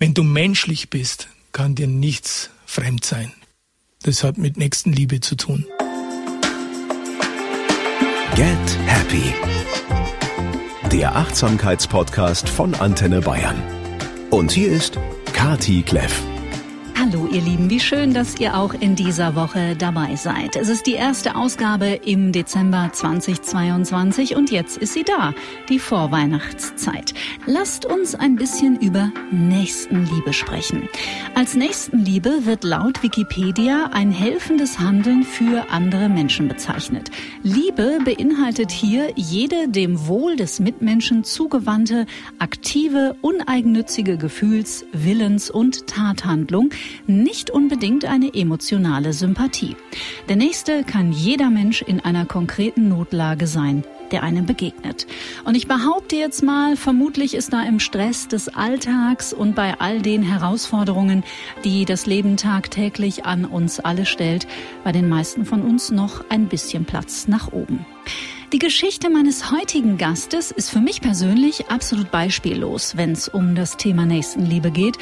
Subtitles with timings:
[0.00, 3.32] wenn du menschlich bist, kann dir nichts fremd sein.
[4.02, 5.66] Das hat mit Nächstenliebe zu tun.
[8.34, 9.34] Get Happy.
[10.90, 13.62] Der Achtsamkeitspodcast von Antenne Bayern.
[14.30, 14.98] Und hier ist
[15.34, 16.29] Kati Kleff.
[17.12, 20.54] Hallo ihr Lieben, wie schön, dass ihr auch in dieser Woche dabei seid.
[20.54, 25.34] Es ist die erste Ausgabe im Dezember 2022 und jetzt ist sie da,
[25.68, 27.12] die Vorweihnachtszeit.
[27.46, 30.88] Lasst uns ein bisschen über Nächstenliebe sprechen.
[31.34, 37.10] Als Nächstenliebe wird laut Wikipedia ein helfendes Handeln für andere Menschen bezeichnet.
[37.42, 42.06] Liebe beinhaltet hier jede dem Wohl des Mitmenschen zugewandte,
[42.38, 46.70] aktive, uneigennützige Gefühls-, Willens- und Tathandlung,
[47.06, 49.76] nicht unbedingt eine emotionale Sympathie.
[50.28, 55.06] Der nächste kann jeder Mensch in einer konkreten Notlage sein der einem begegnet.
[55.44, 60.02] Und ich behaupte jetzt mal, vermutlich ist da im Stress des Alltags und bei all
[60.02, 61.24] den Herausforderungen,
[61.64, 64.46] die das Leben tagtäglich an uns alle stellt,
[64.84, 67.86] bei den meisten von uns noch ein bisschen Platz nach oben.
[68.52, 73.76] Die Geschichte meines heutigen Gastes ist für mich persönlich absolut beispiellos, wenn es um das
[73.76, 74.98] Thema Nächstenliebe geht.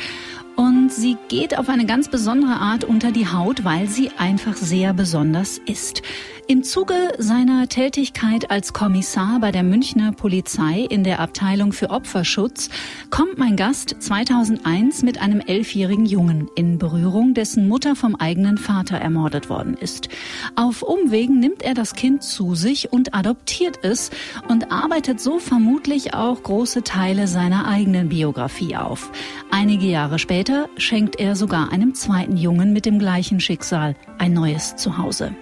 [0.59, 4.93] Und sie geht auf eine ganz besondere Art unter die Haut, weil sie einfach sehr
[4.93, 6.03] besonders ist.
[6.51, 12.71] Im Zuge seiner Tätigkeit als Kommissar bei der Münchner Polizei in der Abteilung für Opferschutz
[13.11, 18.97] kommt mein Gast 2001 mit einem elfjährigen Jungen in Berührung, dessen Mutter vom eigenen Vater
[18.97, 20.09] ermordet worden ist.
[20.57, 24.11] Auf Umwegen nimmt er das Kind zu sich und adoptiert es
[24.49, 29.13] und arbeitet so vermutlich auch große Teile seiner eigenen Biografie auf.
[29.51, 34.77] Einige Jahre später schenkt er sogar einem zweiten Jungen mit dem gleichen Schicksal ein neues
[34.77, 35.35] Zuhause.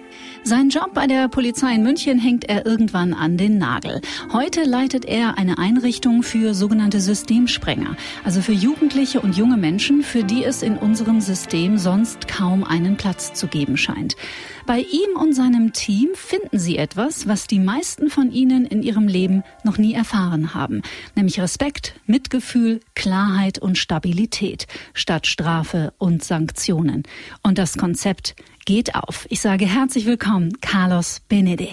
[0.43, 4.01] Sein Job bei der Polizei in München hängt er irgendwann an den Nagel.
[4.31, 10.23] Heute leitet er eine Einrichtung für sogenannte Systemsprenger, also für Jugendliche und junge Menschen, für
[10.23, 14.15] die es in unserem System sonst kaum einen Platz zu geben scheint.
[14.65, 19.07] Bei ihm und seinem Team finden sie etwas, was die meisten von ihnen in ihrem
[19.07, 20.81] Leben noch nie erfahren haben,
[21.15, 27.03] nämlich Respekt, Mitgefühl, Klarheit und Stabilität statt Strafe und Sanktionen.
[27.43, 28.35] Und das Konzept
[28.67, 29.25] geht auf.
[29.29, 31.69] Ich sage herzlich willkommen, Carlos Benede.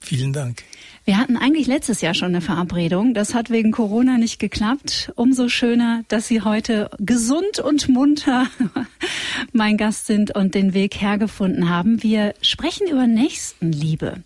[0.00, 0.62] Vielen Dank.
[1.06, 3.14] Wir hatten eigentlich letztes Jahr schon eine Verabredung.
[3.14, 5.12] Das hat wegen Corona nicht geklappt.
[5.16, 8.48] Umso schöner, dass Sie heute gesund und munter
[9.52, 12.02] mein Gast sind und den Weg hergefunden haben.
[12.02, 14.22] Wir sprechen über Nächstenliebe.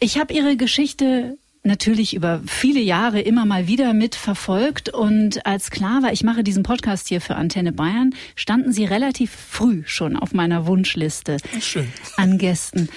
[0.00, 6.02] Ich habe Ihre Geschichte natürlich über viele Jahre immer mal wieder mitverfolgt und als klar
[6.02, 10.32] war, ich mache diesen Podcast hier für Antenne Bayern, standen Sie relativ früh schon auf
[10.32, 11.88] meiner Wunschliste Schön.
[12.16, 12.88] an Gästen.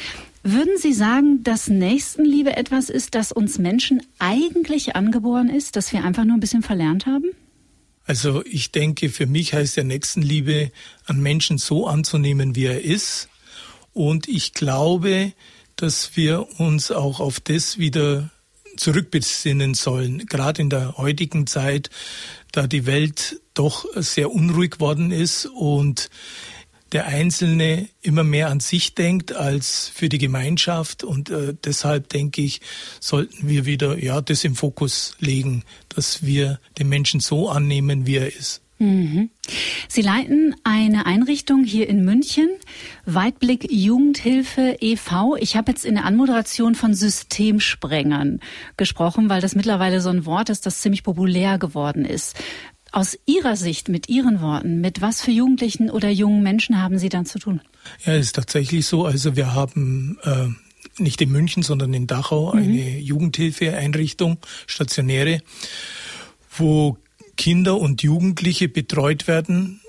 [0.44, 6.04] Würden Sie sagen, dass Nächstenliebe etwas ist, das uns Menschen eigentlich angeboren ist, das wir
[6.04, 7.30] einfach nur ein bisschen verlernt haben?
[8.06, 10.72] Also ich denke, für mich heißt ja Nächstenliebe,
[11.06, 13.30] einen Menschen so anzunehmen, wie er ist.
[13.94, 15.32] Und ich glaube,
[15.78, 18.30] dass wir uns auch auf das wieder
[18.78, 21.90] zurückbesinnen sollen, gerade in der heutigen Zeit,
[22.52, 26.10] da die Welt doch sehr unruhig worden ist und
[26.94, 32.42] der Einzelne immer mehr an sich denkt als für die Gemeinschaft und äh, deshalb denke
[32.42, 32.62] ich,
[33.00, 38.18] sollten wir wieder ja das im Fokus legen, dass wir den Menschen so annehmen, wie
[38.18, 38.62] er ist.
[38.84, 39.30] Mhm.
[39.88, 42.50] Sie leiten eine Einrichtung hier in München,
[43.06, 45.38] Weitblick Jugendhilfe e.V.
[45.38, 48.42] Ich habe jetzt in der Anmoderation von Systemsprengern
[48.76, 52.36] gesprochen, weil das mittlerweile so ein Wort ist, das ziemlich populär geworden ist.
[52.92, 57.10] Aus Ihrer Sicht, mit Ihren Worten, mit was für Jugendlichen oder jungen Menschen haben Sie
[57.10, 57.62] dann zu tun?
[58.06, 59.06] Ja, es ist tatsächlich so.
[59.06, 60.48] Also wir haben äh,
[61.02, 62.62] nicht in München, sondern in Dachau mhm.
[62.62, 65.42] eine Jugendhilfeeinrichtung, stationäre,
[66.56, 66.98] wo
[67.38, 69.82] Kinder und Jugendliche betreut werden,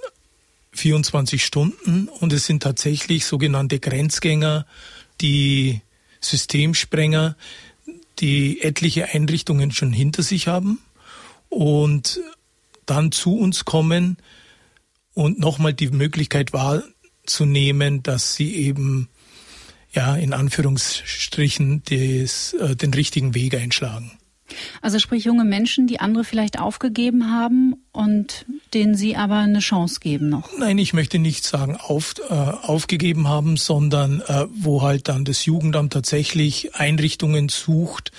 [0.72, 2.08] 24 Stunden.
[2.08, 4.66] Und es sind tatsächlich sogenannte Grenzgänger,
[5.20, 5.80] die
[6.20, 7.36] Systemsprenger,
[8.18, 10.78] die etliche Einrichtungen schon hinter sich haben
[11.48, 12.20] und
[12.86, 14.16] dann zu uns kommen
[15.14, 19.08] und nochmal die Möglichkeit wahrzunehmen, dass sie eben
[19.92, 24.18] ja in Anführungsstrichen des, äh, den richtigen Weg einschlagen.
[24.82, 28.44] Also sprich junge Menschen, die andere vielleicht aufgegeben haben und
[28.74, 30.48] denen Sie aber eine Chance geben noch.
[30.58, 35.44] Nein, ich möchte nicht sagen auf, äh, aufgegeben haben, sondern äh, wo halt dann das
[35.46, 38.12] Jugendamt tatsächlich Einrichtungen sucht,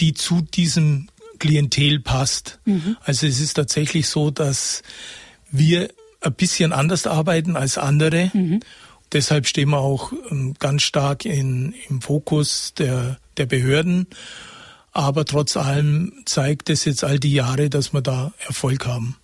[0.00, 2.60] die zu diesem Klientel passt.
[2.64, 2.96] Mhm.
[3.02, 4.82] Also es ist tatsächlich so, dass
[5.50, 5.88] wir
[6.20, 8.30] ein bisschen anders arbeiten als andere.
[8.32, 8.60] Mhm.
[9.12, 14.06] Deshalb stehen wir auch ähm, ganz stark in, im Fokus der, der Behörden
[14.98, 19.16] aber trotz allem zeigt es jetzt all die Jahre, dass wir da Erfolg haben.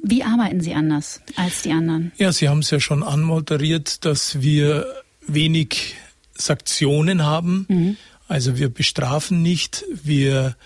[0.00, 2.12] Wie arbeiten Sie anders als die anderen?
[2.18, 4.86] Ja, Sie haben es ja schon anmoderiert, dass wir
[5.26, 5.96] wenig
[6.34, 7.66] Sanktionen haben.
[7.68, 7.96] Mhm.
[8.28, 10.56] Also wir bestrafen nicht, wir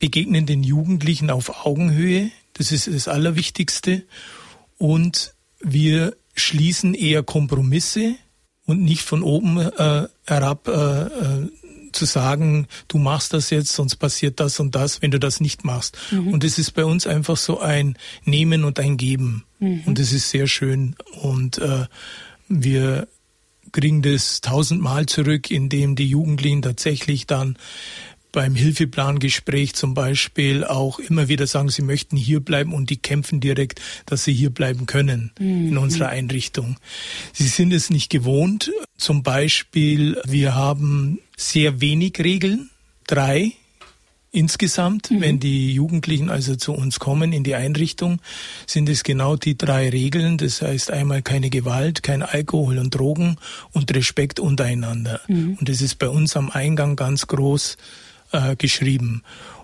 [0.00, 2.30] begegnen den Jugendlichen auf Augenhöhe.
[2.52, 4.02] Das ist das Allerwichtigste.
[4.76, 8.16] Und wir schließen eher Kompromisse
[8.66, 11.48] und nicht von oben äh, herab äh, äh,
[11.96, 15.64] zu sagen, du machst das jetzt, sonst passiert das und das, wenn du das nicht
[15.64, 15.96] machst.
[16.10, 16.28] Mhm.
[16.28, 19.44] Und es ist bei uns einfach so ein Nehmen und ein Geben.
[19.58, 19.82] Mhm.
[19.86, 20.94] Und es ist sehr schön.
[21.20, 21.86] Und äh,
[22.48, 23.08] wir
[23.72, 27.58] kriegen das tausendmal zurück, indem die Jugendlichen tatsächlich dann
[28.36, 33.40] beim Hilfeplangespräch zum Beispiel auch immer wieder sagen, sie möchten hier bleiben und die kämpfen
[33.40, 35.68] direkt, dass sie hier bleiben können mhm.
[35.68, 36.76] in unserer Einrichtung.
[37.32, 38.70] Sie sind es nicht gewohnt.
[38.98, 42.70] Zum Beispiel, wir haben sehr wenig Regeln,
[43.06, 43.52] drei
[44.36, 45.20] Insgesamt, mhm.
[45.22, 48.20] wenn die Jugendlichen also zu uns kommen in die Einrichtung,
[48.66, 50.36] sind es genau die drei Regeln.
[50.36, 53.38] Das heißt einmal keine Gewalt, kein Alkohol und Drogen
[53.72, 55.22] und Respekt untereinander.
[55.26, 55.56] Mhm.
[55.58, 57.78] Und das ist bei uns am Eingang ganz groß
[58.32, 59.22] äh, geschrieben.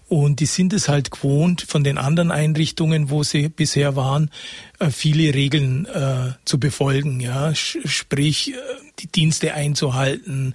[0.08, 4.30] Und die sind es halt gewohnt, von den anderen Einrichtungen, wo sie bisher waren,
[4.78, 7.20] äh, viele Regeln äh, zu befolgen.
[7.20, 8.56] Ja, sprich, äh,
[9.00, 10.54] die Dienste einzuhalten,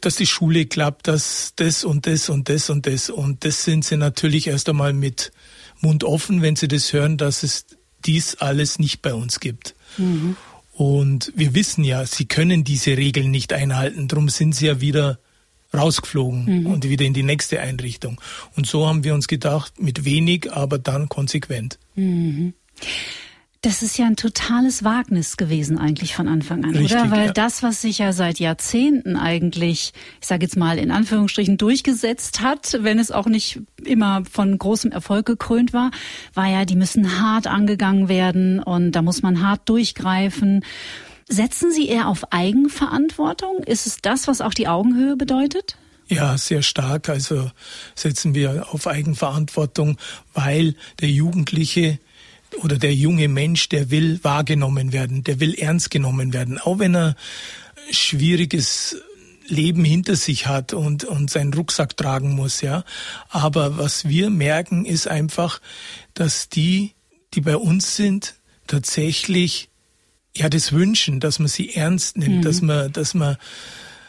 [0.00, 3.10] dass die Schule klappt, dass das und das und das und das.
[3.10, 5.32] Und das sind sie natürlich erst einmal mit
[5.80, 7.66] Mund offen, wenn sie das hören, dass es
[8.04, 9.74] dies alles nicht bei uns gibt.
[9.96, 10.36] Mhm.
[10.72, 14.08] Und wir wissen ja, sie können diese Regeln nicht einhalten.
[14.08, 15.18] Darum sind sie ja wieder
[15.72, 16.66] rausgeflogen mhm.
[16.66, 18.20] und wieder in die nächste Einrichtung.
[18.56, 21.78] Und so haben wir uns gedacht, mit wenig, aber dann konsequent.
[21.94, 22.54] Mhm.
[23.64, 27.10] Das ist ja ein totales Wagnis gewesen eigentlich von Anfang an, Richtig, oder?
[27.10, 27.32] Weil ja.
[27.32, 32.76] das, was sich ja seit Jahrzehnten eigentlich, ich sage jetzt mal in Anführungsstrichen, durchgesetzt hat,
[32.80, 35.92] wenn es auch nicht immer von großem Erfolg gekrönt war,
[36.34, 40.62] war ja, die müssen hart angegangen werden und da muss man hart durchgreifen.
[41.26, 43.62] Setzen Sie eher auf Eigenverantwortung?
[43.64, 45.78] Ist es das, was auch die Augenhöhe bedeutet?
[46.08, 47.08] Ja, sehr stark.
[47.08, 47.50] Also
[47.94, 49.96] setzen wir auf Eigenverantwortung,
[50.34, 51.98] weil der Jugendliche
[52.62, 56.94] oder der junge Mensch, der will wahrgenommen werden, der will ernst genommen werden, auch wenn
[56.94, 57.16] er
[57.90, 58.96] schwieriges
[59.46, 62.84] Leben hinter sich hat und, und seinen Rucksack tragen muss, ja.
[63.28, 65.60] Aber was wir merken, ist einfach,
[66.14, 66.92] dass die,
[67.34, 68.34] die bei uns sind,
[68.66, 69.68] tatsächlich
[70.36, 72.42] ja das wünschen, dass man sie ernst nimmt, mhm.
[72.42, 73.36] dass man, dass man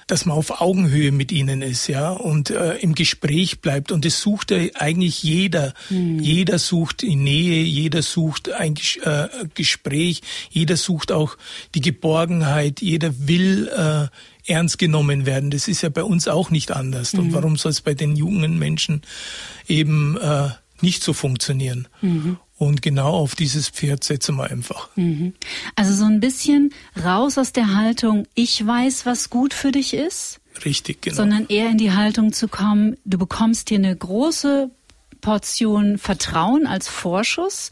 [0.08, 3.92] dass man auf Augenhöhe mit ihnen ist, ja, und äh, im Gespräch bleibt.
[3.92, 5.74] Und das sucht ja eigentlich jeder.
[5.90, 6.20] Mhm.
[6.20, 10.22] Jeder sucht in Nähe, jeder sucht ein äh, Gespräch,
[10.52, 11.38] jeder sucht auch
[11.74, 14.08] die Geborgenheit, jeder will äh,
[14.52, 15.50] ernst genommen werden.
[15.50, 17.14] Das ist ja bei uns auch nicht anders.
[17.14, 17.20] Mhm.
[17.20, 19.02] Und warum soll es bei den jungen Menschen
[19.68, 20.50] eben äh,
[20.82, 21.88] nicht so funktionieren?
[22.02, 22.38] Mhm.
[22.58, 24.90] Und genau auf dieses Pferd setzen wir einfach.
[24.96, 25.34] Mhm.
[25.76, 26.74] Also so ein bisschen
[27.04, 30.40] raus aus der Haltung, ich weiß, was gut für dich ist.
[30.64, 31.18] Richtig, genau.
[31.18, 34.70] Sondern eher in die Haltung zu kommen, du bekommst hier eine große
[35.20, 37.72] Portion Vertrauen als Vorschuss.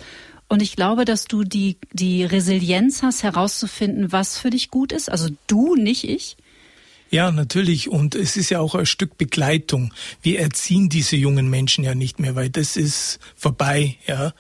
[0.50, 5.09] Und ich glaube, dass du die, die Resilienz hast, herauszufinden, was für dich gut ist.
[5.09, 6.36] Also du, nicht ich.
[7.13, 7.89] Ja, natürlich.
[7.89, 9.94] Und es ist ja auch ein Stück Begleitung.
[10.24, 14.33] Wir erziehen diese jungen Menschen ja nicht mehr, weil das ist vorbei, ja.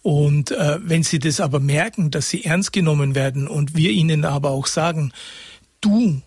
[0.00, 4.24] Und äh, wenn sie das aber merken, dass sie ernst genommen werden und wir ihnen
[4.24, 5.12] aber auch sagen,
[5.82, 6.22] du,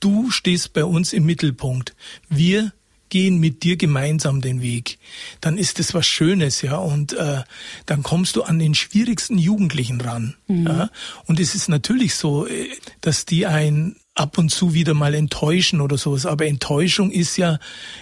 [0.00, 1.94] du stehst bei uns im Mittelpunkt.
[2.28, 2.74] Wir
[3.08, 4.98] gehen mit dir gemeinsam den Weg,
[5.40, 7.42] dann ist das was Schönes, ja, und äh,
[7.86, 10.34] dann kommst du an den schwierigsten Jugendlichen ran.
[10.46, 10.66] Mhm.
[10.66, 10.90] Ja?
[11.26, 12.68] Und es ist natürlich so, äh,
[13.00, 16.26] dass die ein ab und zu wieder mal enttäuschen oder sowas.
[16.26, 17.58] Aber Enttäuschung ist ja,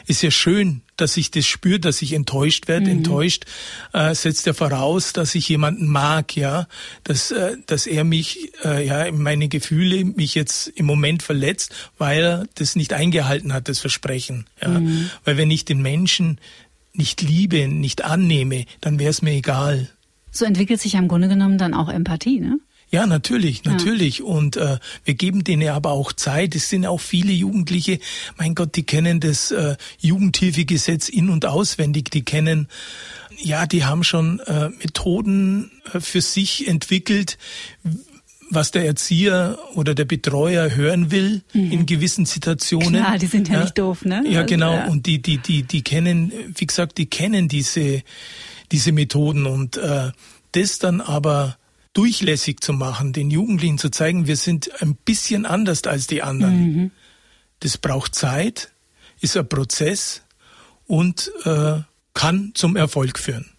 [0.06, 2.86] ist ja schön, dass ich das spüre, dass ich enttäuscht werde.
[2.86, 2.98] Mhm.
[2.98, 3.44] Enttäuscht
[3.92, 6.66] äh, setzt ja voraus, dass ich jemanden mag, ja,
[7.04, 12.22] dass, äh, dass er mich, äh, ja, meine Gefühle mich jetzt im Moment verletzt, weil
[12.22, 14.46] er das nicht eingehalten hat, das Versprechen.
[14.60, 14.68] Ja.
[14.68, 15.10] Mhm.
[15.24, 16.38] Weil wenn ich den Menschen
[16.92, 19.88] nicht liebe, nicht annehme, dann wäre es mir egal.
[20.32, 22.58] So entwickelt sich ja im Grunde genommen dann auch Empathie, ne?
[22.90, 24.18] Ja, natürlich, natürlich.
[24.18, 24.24] Ja.
[24.24, 26.56] Und äh, wir geben denen aber auch Zeit.
[26.56, 28.00] Es sind auch viele Jugendliche,
[28.36, 32.10] mein Gott, die kennen das äh, Jugendhilfegesetz in- und auswendig.
[32.10, 32.68] Die kennen,
[33.38, 37.38] ja, die haben schon äh, Methoden äh, für sich entwickelt,
[38.50, 41.70] was der Erzieher oder der Betreuer hören will mhm.
[41.70, 43.02] in gewissen Situationen.
[43.02, 44.24] Klar, die sind ja, ja nicht doof, ne?
[44.26, 44.74] Ja, also, genau.
[44.74, 44.86] Ja.
[44.86, 48.02] Und die, die, die, die kennen, wie gesagt, die kennen diese,
[48.72, 50.10] diese Methoden und äh,
[50.50, 51.56] das dann aber
[51.92, 56.74] durchlässig zu machen, den Jugendlichen zu zeigen, wir sind ein bisschen anders als die anderen.
[56.74, 56.90] Mhm.
[57.60, 58.72] Das braucht Zeit,
[59.20, 60.22] ist ein Prozess
[60.86, 61.80] und äh,
[62.14, 63.50] kann zum Erfolg führen.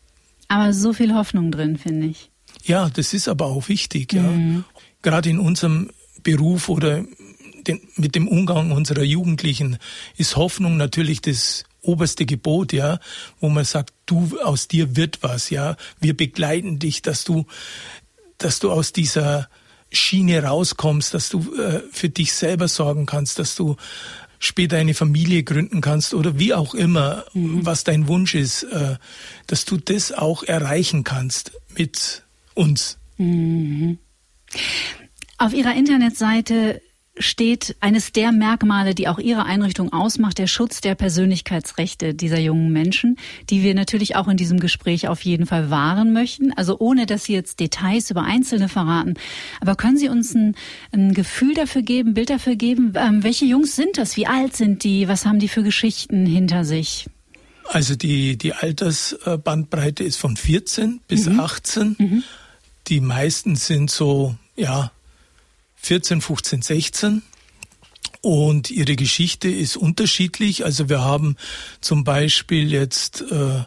[0.48, 2.30] Aber so viel Hoffnung drin, finde ich.
[2.64, 4.24] Ja, das ist aber auch wichtig, ja.
[4.24, 4.66] Mhm.
[5.02, 5.90] Gerade in unserem
[6.24, 7.04] Beruf oder
[7.68, 9.78] den, mit dem Umgang unserer Jugendlichen
[10.18, 13.00] ist Hoffnung natürlich das oberste Gebot, ja,
[13.40, 15.76] wo man sagt, du, aus dir wird was, ja.
[16.00, 17.46] Wir begleiten dich, dass du,
[18.44, 19.50] dass du aus dieser
[19.92, 23.76] Schiene rauskommst, dass du äh, für dich selber sorgen kannst, dass du
[24.40, 27.66] später eine Familie gründen kannst oder wie auch immer, mhm.
[27.66, 28.96] was dein Wunsch ist, äh,
[29.48, 32.24] dass du das auch erreichen kannst mit
[32.56, 32.98] uns.
[33.18, 34.00] Mhm.
[35.38, 36.82] Auf Ihrer Internetseite
[37.22, 42.72] steht eines der Merkmale, die auch Ihre Einrichtung ausmacht, der Schutz der Persönlichkeitsrechte dieser jungen
[42.72, 43.18] Menschen,
[43.50, 46.52] die wir natürlich auch in diesem Gespräch auf jeden Fall wahren möchten.
[46.54, 49.16] Also ohne, dass Sie jetzt Details über Einzelne verraten.
[49.60, 50.56] Aber können Sie uns ein,
[50.92, 52.94] ein Gefühl dafür geben, Bild dafür geben?
[52.96, 54.18] Ähm, welche Jungs sind das?
[54.18, 55.08] Wie alt sind die?
[55.08, 57.08] Was haben die für Geschichten hinter sich?
[57.70, 61.40] Also die, die Altersbandbreite ist von 14 bis mhm.
[61.40, 61.96] 18.
[61.98, 62.24] Mhm.
[62.88, 64.92] Die meisten sind so, ja,
[65.82, 67.22] 14, 15, 16.
[68.22, 70.64] Und ihre Geschichte ist unterschiedlich.
[70.64, 71.38] Also wir haben
[71.82, 73.64] zum Beispiel jetzt äh,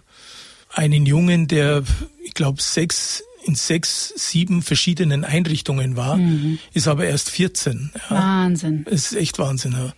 [0.72, 1.82] einen Jungen, der,
[2.22, 6.58] ich glaube, sechs in sechs, sieben verschiedenen Einrichtungen war, mhm.
[6.72, 7.90] ist aber erst 14.
[8.08, 8.16] Ja.
[8.16, 8.84] Wahnsinn.
[8.84, 9.72] Ist echt Wahnsinn.
[9.72, 9.92] Ja.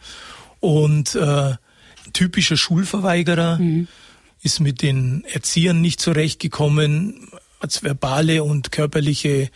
[0.59, 1.55] Und äh,
[2.13, 3.87] typischer Schulverweigerer mhm.
[4.43, 7.29] ist mit den Erziehern nicht zurechtgekommen,
[7.61, 9.49] hat es verbale und körperliche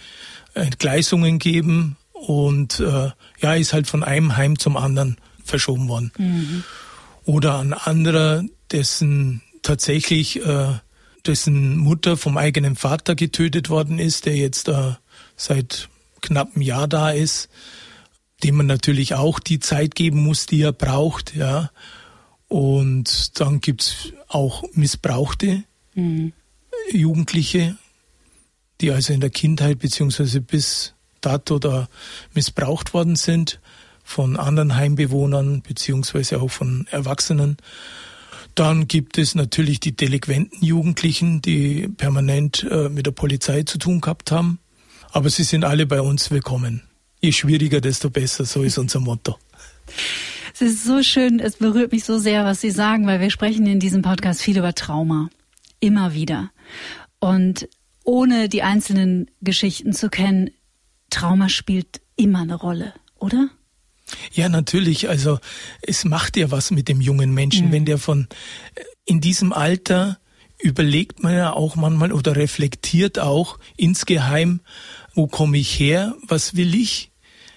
[0.55, 3.11] Entgleisungen gegeben und äh,
[3.41, 6.13] ja, ist halt von einem Heim zum anderen verschoben worden.
[6.19, 6.65] Mhm.
[7.25, 10.75] Oder ein anderer, dessen tatsächlich äh,
[11.27, 14.95] dessen Mutter vom eigenen Vater getötet worden ist, der jetzt äh,
[15.37, 15.89] seit
[16.21, 17.49] knapp einem Jahr da ist,
[18.43, 21.71] dem man natürlich auch die Zeit geben muss, die er braucht, ja.
[22.49, 25.63] Und dann gibt's auch missbrauchte
[25.95, 26.33] mhm.
[26.91, 27.77] Jugendliche,
[28.81, 31.89] die also in der Kindheit beziehungsweise bis dato da
[32.35, 33.61] missbraucht worden sind
[34.03, 37.57] von anderen Heimbewohnern beziehungsweise auch von Erwachsenen.
[38.55, 44.01] Dann gibt es natürlich die delinquenten Jugendlichen, die permanent äh, mit der Polizei zu tun
[44.01, 44.59] gehabt haben.
[45.13, 46.83] Aber sie sind alle bei uns willkommen.
[47.21, 49.37] Je schwieriger, desto besser, so ist unser Motto.
[50.55, 53.67] Es ist so schön, es berührt mich so sehr, was Sie sagen, weil wir sprechen
[53.67, 55.31] in diesem Podcast viel über Trauma.
[55.81, 56.51] Immer wieder.
[57.19, 57.69] Und
[58.05, 60.51] ohne die einzelnen Geschichten zu kennen,
[61.11, 63.49] Trauma spielt immer eine Rolle, oder?
[64.33, 65.09] Ja, natürlich.
[65.09, 65.39] Also
[65.83, 67.73] es macht ja was mit dem jungen Menschen, mhm.
[67.73, 68.29] wenn der von
[68.75, 70.19] äh, in diesem Alter
[70.63, 74.61] überlegt man ja auch manchmal oder reflektiert auch insgeheim,
[75.15, 77.11] wo komme ich her, was will ich,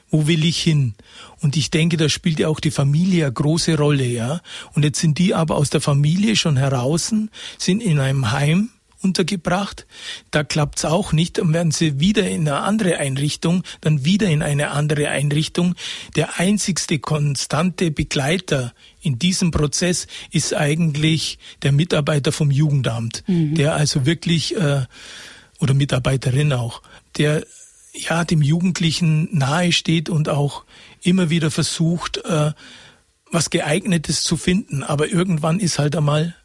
[0.09, 0.95] wo will ich hin?
[1.41, 4.41] Und ich denke, da spielt ja auch die Familie eine große Rolle, ja.
[4.73, 7.13] Und jetzt sind die aber aus der Familie schon heraus,
[7.57, 8.69] sind in einem Heim,
[9.03, 9.85] untergebracht.
[10.31, 11.37] Da klappt's auch nicht.
[11.37, 15.75] Dann werden sie wieder in eine andere Einrichtung, dann wieder in eine andere Einrichtung.
[16.15, 23.55] Der einzigste konstante Begleiter in diesem Prozess ist eigentlich der Mitarbeiter vom Jugendamt, mhm.
[23.55, 24.85] der also wirklich äh,
[25.59, 26.81] oder Mitarbeiterin auch,
[27.17, 27.45] der
[27.93, 30.63] ja dem Jugendlichen nahe steht und auch
[31.01, 32.51] immer wieder versucht, äh,
[33.31, 34.83] was geeignetes zu finden.
[34.83, 36.35] Aber irgendwann ist halt einmal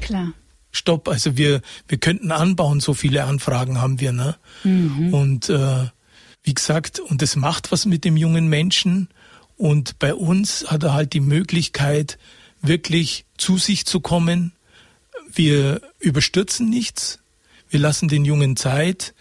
[0.00, 0.32] klar
[0.74, 1.08] stopp.
[1.08, 4.12] Also wir, wir könnten anbauen, so viele Anfragen haben wir.
[4.12, 4.36] Ne?
[4.64, 5.14] Mhm.
[5.14, 5.86] Und äh,
[6.42, 9.08] wie gesagt, und das macht was mit dem jungen Menschen.
[9.56, 12.18] Und bei uns hat er halt die Möglichkeit,
[12.60, 14.52] wirklich zu sich zu kommen.
[15.32, 17.20] Wir überstürzen nichts.
[17.70, 19.14] Wir lassen den Jungen Zeit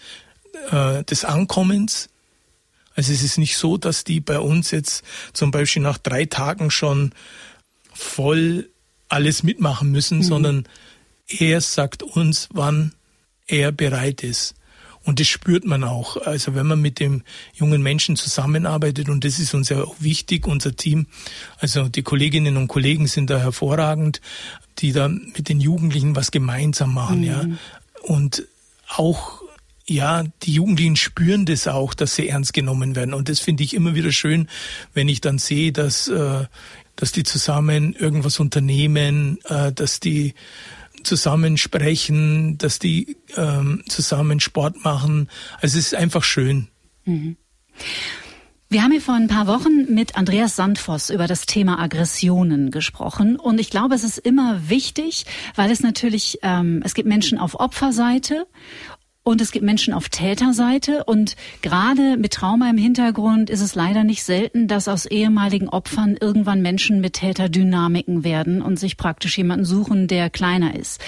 [0.72, 2.10] äh, des Ankommens.
[2.96, 6.72] Also es ist nicht so, dass die bei uns jetzt zum Beispiel nach drei Tagen
[6.72, 7.14] schon
[7.94, 8.70] voll
[9.10, 10.24] alles mitmachen müssen, mhm.
[10.24, 10.68] sondern
[11.40, 12.94] er sagt uns, wann
[13.48, 14.56] er bereit ist.
[15.06, 16.18] Und das spürt man auch.
[16.18, 17.24] Also wenn man mit dem
[17.54, 21.08] jungen Menschen zusammenarbeitet, und das ist uns ja auch wichtig, unser Team,
[21.58, 24.22] also die Kolleginnen und Kollegen sind da hervorragend,
[24.80, 27.26] die da mit den Jugendlichen was gemeinsam machen, mhm.
[27.26, 27.46] ja.
[28.04, 28.48] Und
[28.88, 29.44] auch
[29.86, 33.14] ja, die Jugendlichen spüren das auch, dass sie ernst genommen werden.
[33.14, 34.48] Und das finde ich immer wieder schön,
[34.94, 36.46] wenn ich dann sehe, dass, äh,
[36.96, 40.36] dass die zusammen irgendwas unternehmen, äh, dass die
[41.04, 45.30] zusammen sprechen, dass die ähm, zusammen Sport machen.
[45.62, 46.68] Also es ist einfach schön.
[47.06, 47.38] Mhm.
[48.74, 53.36] Wir haben hier vor ein paar Wochen mit Andreas Sandvoss über das Thema Aggressionen gesprochen.
[53.36, 57.60] Und ich glaube, es ist immer wichtig, weil es natürlich, ähm, es gibt Menschen auf
[57.60, 58.48] Opferseite
[59.24, 61.06] und es gibt Menschen auf Täterseite.
[61.06, 66.18] Und gerade mit Trauma im Hintergrund ist es leider nicht selten, dass aus ehemaligen Opfern
[66.20, 71.02] irgendwann Menschen mit Täterdynamiken werden und sich praktisch jemanden suchen, der kleiner ist.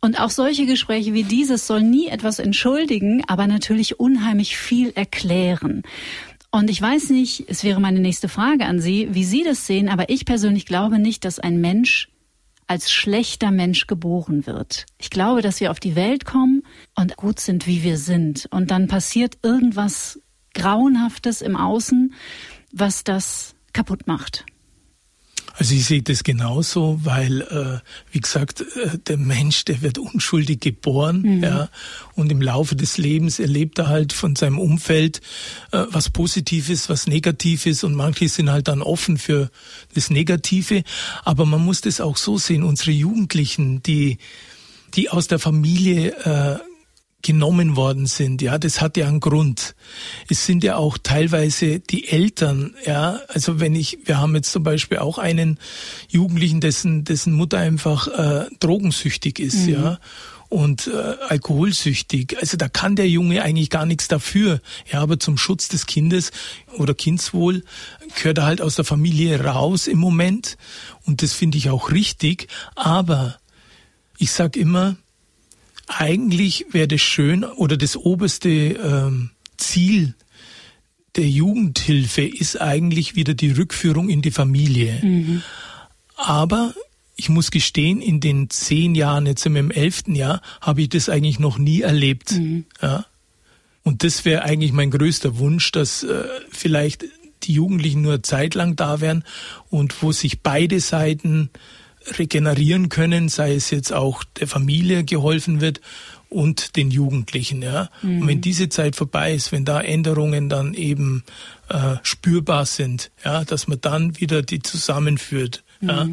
[0.00, 5.82] Und auch solche Gespräche wie dieses soll nie etwas entschuldigen, aber natürlich unheimlich viel erklären.
[6.50, 9.88] Und ich weiß nicht, es wäre meine nächste Frage an Sie, wie Sie das sehen,
[9.88, 12.08] aber ich persönlich glaube nicht, dass ein Mensch
[12.66, 14.86] als schlechter Mensch geboren wird.
[14.98, 16.62] Ich glaube, dass wir auf die Welt kommen
[16.94, 18.46] und gut sind, wie wir sind.
[18.50, 20.20] Und dann passiert irgendwas
[20.54, 22.14] Grauenhaftes im Außen,
[22.72, 24.46] was das kaputt macht.
[25.56, 27.78] Also ich sehe das genauso, weil, äh,
[28.12, 31.44] wie gesagt, äh, der Mensch, der wird unschuldig geboren, mhm.
[31.44, 31.68] ja,
[32.14, 35.20] und im Laufe des Lebens erlebt er halt von seinem Umfeld
[35.70, 39.50] äh, was Positives, was Negatives und manche sind halt dann offen für
[39.94, 40.82] das Negative.
[41.24, 44.18] Aber man muss das auch so sehen, unsere Jugendlichen, die
[44.94, 46.58] die aus der Familie äh,
[47.24, 48.42] genommen worden sind.
[48.42, 49.74] Ja, das hat ja einen Grund.
[50.28, 52.74] Es sind ja auch teilweise die Eltern.
[52.86, 55.58] Ja, also wenn ich, wir haben jetzt zum Beispiel auch einen
[56.08, 59.66] Jugendlichen, dessen dessen Mutter einfach äh, drogensüchtig ist.
[59.66, 59.72] Mhm.
[59.72, 59.98] Ja
[60.50, 62.36] und äh, alkoholsüchtig.
[62.40, 64.60] Also da kann der Junge eigentlich gar nichts dafür.
[64.90, 66.30] Ja, aber zum Schutz des Kindes
[66.78, 67.64] oder Kindswohl
[68.14, 70.56] gehört er halt aus der Familie raus im Moment
[71.06, 72.46] und das finde ich auch richtig.
[72.76, 73.36] Aber
[74.16, 74.96] ich sag immer,
[75.86, 80.14] eigentlich wäre das schön oder das oberste ähm, Ziel
[81.16, 84.98] der Jugendhilfe ist eigentlich wieder die Rückführung in die Familie.
[85.02, 85.42] Mhm.
[86.16, 86.74] Aber
[87.16, 91.38] ich muss gestehen, in den zehn Jahren, jetzt im elften Jahr, habe ich das eigentlich
[91.38, 92.32] noch nie erlebt.
[92.32, 92.64] Mhm.
[92.82, 93.06] Ja.
[93.84, 97.04] Und das wäre eigentlich mein größter Wunsch, dass äh, vielleicht
[97.44, 99.22] die Jugendlichen nur zeitlang da wären
[99.68, 101.50] und wo sich beide Seiten
[102.18, 105.80] regenerieren können, sei es jetzt auch der Familie geholfen wird
[106.28, 107.62] und den Jugendlichen.
[107.62, 107.90] Ja.
[108.02, 108.22] Mhm.
[108.22, 111.24] Und wenn diese Zeit vorbei ist, wenn da Änderungen dann eben
[111.68, 115.64] äh, spürbar sind, ja, dass man dann wieder die zusammenführt.
[115.80, 115.88] Mhm.
[115.88, 116.08] Ja.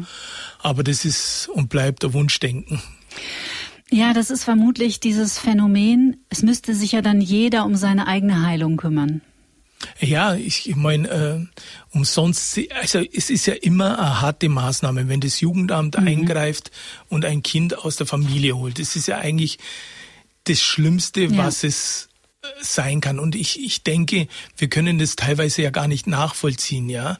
[0.60, 2.80] Aber das ist und bleibt der Wunschdenken.
[3.90, 8.46] Ja, das ist vermutlich dieses Phänomen, es müsste sich ja dann jeder um seine eigene
[8.46, 9.20] Heilung kümmern.
[10.00, 11.46] Ja, ich, ich meine, äh,
[11.90, 16.06] umsonst, also es ist ja immer eine harte Maßnahme, wenn das Jugendamt mhm.
[16.06, 16.70] eingreift
[17.08, 18.78] und ein Kind aus der Familie holt.
[18.78, 19.58] Das ist ja eigentlich
[20.44, 21.36] das Schlimmste, ja.
[21.36, 22.08] was es
[22.42, 23.18] äh, sein kann.
[23.18, 27.18] Und ich, ich denke, wir können das teilweise ja gar nicht nachvollziehen, ja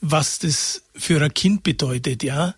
[0.00, 2.54] was das für ein Kind bedeutet, ja.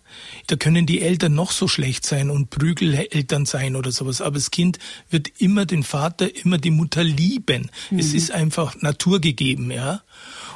[0.47, 4.51] Da können die Eltern noch so schlecht sein und Prügeleltern sein oder sowas, aber das
[4.51, 4.79] Kind
[5.09, 7.71] wird immer den Vater, immer die Mutter lieben.
[7.89, 7.99] Mhm.
[7.99, 10.03] Es ist einfach naturgegeben, ja.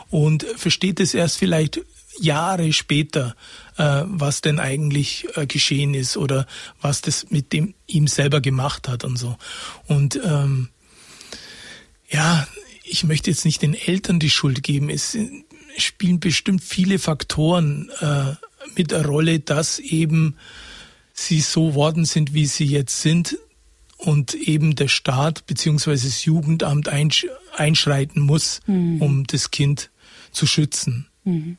[0.10, 1.82] Und versteht es erst vielleicht
[2.20, 3.36] Jahre später,
[3.78, 6.48] äh, was denn eigentlich äh, geschehen ist oder
[6.82, 9.38] was das mit dem ihm selber gemacht hat und so.
[9.88, 10.70] Und ähm,
[12.10, 12.48] ja,
[12.84, 14.90] ich möchte jetzt nicht den Eltern die Schuld geben.
[14.90, 15.18] Es
[15.78, 18.34] spielen bestimmt viele Faktoren äh,
[18.76, 20.36] mit der Rolle, dass eben
[21.14, 23.38] sie so worden sind, wie sie jetzt sind
[23.98, 29.02] und eben der Staat beziehungsweise das Jugendamt einsch einschreiten muss, mhm.
[29.02, 29.90] um das Kind
[30.32, 31.08] zu schützen.
[31.24, 31.58] Mhm.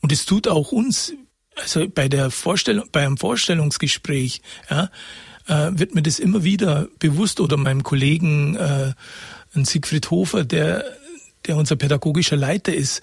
[0.00, 1.12] Und es tut auch uns,
[1.56, 4.90] also bei der Vorstellung, bei einem Vorstellungsgespräch, ja,
[5.48, 8.92] äh, wird mir das immer wieder bewusst oder meinem Kollegen äh,
[9.54, 10.84] Siegfried Hofer, der
[11.46, 13.02] der unser pädagogischer Leiter ist,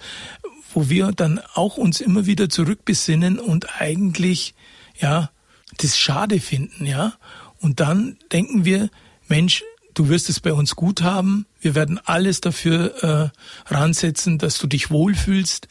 [0.72, 4.54] wo wir dann auch uns immer wieder zurückbesinnen und eigentlich,
[4.98, 5.30] ja,
[5.78, 7.14] das schade finden, ja.
[7.60, 8.90] Und dann denken wir,
[9.28, 9.62] Mensch,
[9.94, 11.46] du wirst es bei uns gut haben.
[11.60, 13.32] Wir werden alles dafür
[13.68, 15.68] äh, ransetzen, dass du dich wohlfühlst.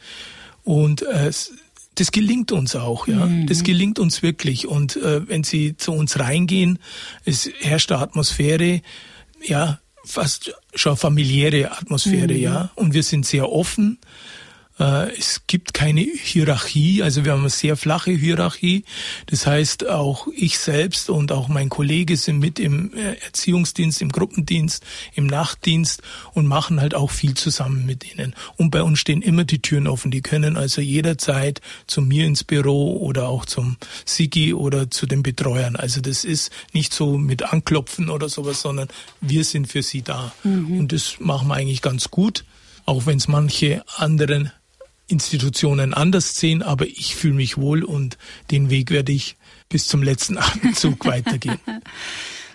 [0.62, 1.32] Und äh,
[1.96, 3.26] das gelingt uns auch, ja.
[3.26, 3.46] Mhm.
[3.46, 4.66] Das gelingt uns wirklich.
[4.66, 6.78] Und äh, wenn sie zu uns reingehen,
[7.24, 8.82] es herrscht eine Atmosphäre,
[9.44, 12.40] ja, fast schon familiäre Atmosphäre, mhm.
[12.40, 12.70] ja.
[12.74, 13.98] Und wir sind sehr offen.
[14.80, 18.84] Äh, es gibt keine Hierarchie, also wir haben eine sehr flache Hierarchie.
[19.26, 24.08] Das heißt, auch ich selbst und auch mein Kollege sind mit im äh, Erziehungsdienst, im
[24.08, 24.82] Gruppendienst,
[25.14, 28.34] im Nachtdienst und machen halt auch viel zusammen mit ihnen.
[28.56, 30.10] Und bei uns stehen immer die Türen offen.
[30.10, 35.22] Die können also jederzeit zu mir ins Büro oder auch zum Sigi oder zu den
[35.22, 35.76] Betreuern.
[35.76, 38.88] Also das ist nicht so mit Anklopfen oder sowas, sondern
[39.20, 40.32] wir sind für sie da.
[40.42, 40.80] Mhm.
[40.80, 42.44] Und das machen wir eigentlich ganz gut
[42.86, 44.50] auch wenn es manche anderen
[45.10, 48.18] Institutionen anders sehen, aber ich fühle mich wohl und
[48.50, 49.36] den Weg werde ich
[49.68, 51.58] bis zum letzten Atemzug weitergehen.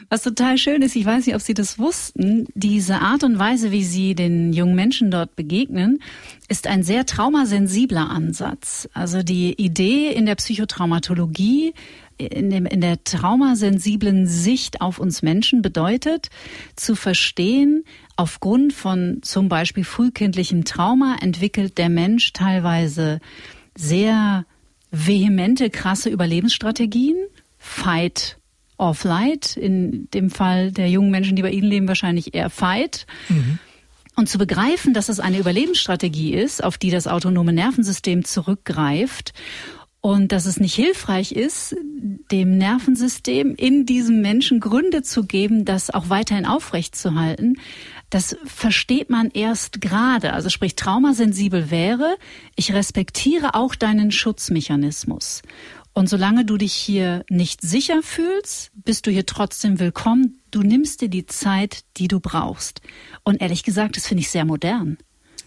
[0.10, 3.72] Was total schön ist, ich weiß nicht, ob Sie das wussten, diese Art und Weise,
[3.72, 6.00] wie Sie den jungen Menschen dort begegnen,
[6.48, 8.88] ist ein sehr traumasensibler Ansatz.
[8.94, 11.74] Also die Idee in der Psychotraumatologie,
[12.18, 16.30] in, dem, in der traumasensiblen Sicht auf uns Menschen bedeutet,
[16.76, 17.84] zu verstehen,
[18.16, 23.20] aufgrund von zum Beispiel frühkindlichem Trauma entwickelt der Mensch teilweise
[23.76, 24.46] sehr
[24.92, 27.18] vehemente, krasse Überlebensstrategien,
[27.58, 28.38] Fight
[28.78, 33.06] or flight, in dem Fall der jungen Menschen, die bei Ihnen leben, wahrscheinlich eher fight.
[33.30, 33.60] Mhm.
[34.16, 39.34] Und zu begreifen, dass es eine Überlebensstrategie ist, auf die das autonome Nervensystem zurückgreift
[40.00, 41.76] und dass es nicht hilfreich ist,
[42.32, 47.58] dem Nervensystem in diesem Menschen Gründe zu geben, das auch weiterhin aufrechtzuerhalten,
[48.16, 50.32] das versteht man erst gerade.
[50.32, 52.16] Also sprich, traumasensibel wäre,
[52.56, 55.42] ich respektiere auch deinen Schutzmechanismus.
[55.92, 60.40] Und solange du dich hier nicht sicher fühlst, bist du hier trotzdem willkommen.
[60.50, 62.80] Du nimmst dir die Zeit, die du brauchst.
[63.26, 64.98] Und ehrlich gesagt, das finde ich sehr modern.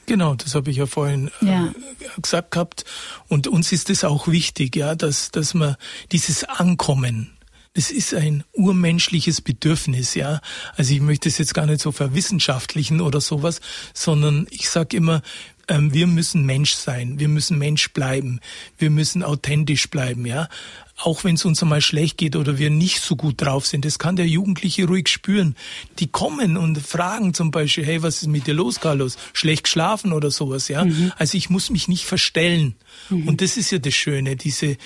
[0.04, 1.66] Genau, das habe ich ja vorhin äh, ja.
[1.68, 2.84] Äh, gesagt gehabt.
[3.28, 5.76] Und uns ist es auch wichtig, ja, dass, dass man
[6.12, 7.37] dieses Ankommen,
[7.74, 10.40] das ist ein urmenschliches Bedürfnis, ja.
[10.76, 13.60] Also ich möchte es jetzt gar nicht so verwissenschaftlichen oder sowas,
[13.94, 15.22] sondern ich sage immer,
[15.68, 18.40] ähm, wir müssen Mensch sein, wir müssen Mensch bleiben,
[18.78, 20.48] wir müssen authentisch bleiben, ja.
[20.96, 24.00] Auch wenn es uns einmal schlecht geht oder wir nicht so gut drauf sind, das
[24.00, 25.54] kann der Jugendliche ruhig spüren.
[26.00, 29.16] Die kommen und fragen zum Beispiel, hey, was ist mit dir los, Carlos?
[29.32, 30.84] Schlecht geschlafen oder sowas, ja.
[30.84, 31.12] Mhm.
[31.16, 32.74] Also ich muss mich nicht verstellen.
[33.10, 33.28] Mhm.
[33.28, 34.76] Und das ist ja das Schöne, diese,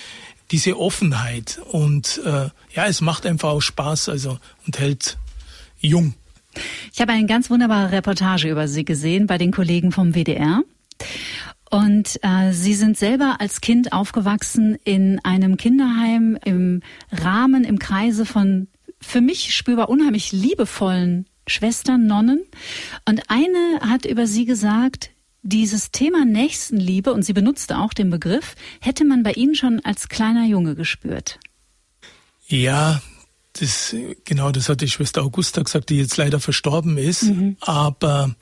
[0.53, 1.59] diese Offenheit.
[1.71, 4.37] Und äh, ja, es macht einfach auch Spaß, also
[4.67, 5.17] und hält
[5.79, 6.13] jung.
[6.93, 10.61] Ich habe eine ganz wunderbare Reportage über Sie gesehen bei den Kollegen vom WDR.
[11.71, 18.27] Und äh, Sie sind selber als Kind aufgewachsen in einem Kinderheim im Rahmen, im Kreise
[18.27, 18.67] von
[19.01, 22.41] für mich spürbar unheimlich liebevollen Schwestern, Nonnen.
[23.09, 25.09] Und eine hat über Sie gesagt,
[25.43, 30.09] dieses Thema Nächstenliebe, und sie benutzte auch den Begriff, hätte man bei Ihnen schon als
[30.09, 31.39] kleiner Junge gespürt.
[32.47, 33.01] Ja,
[33.59, 37.23] das, genau, das hat die Schwester Augusta gesagt, die jetzt leider verstorben ist.
[37.23, 37.57] Mhm.
[37.61, 38.35] Aber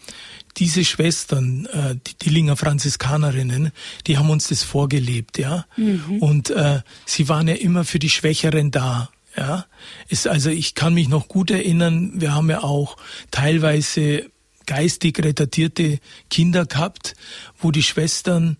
[0.57, 3.71] diese Schwestern, äh, die Dillinger Franziskanerinnen,
[4.07, 5.65] die haben uns das vorgelebt, ja.
[5.75, 6.19] Mhm.
[6.19, 9.09] Und äh, sie waren ja immer für die Schwächeren da.
[9.35, 9.65] Ja,
[10.09, 12.11] ist also ich kann mich noch gut erinnern.
[12.15, 12.97] Wir haben ja auch
[13.31, 14.29] teilweise
[14.65, 17.15] geistig retardierte Kinder gehabt,
[17.59, 18.57] wo die Schwestern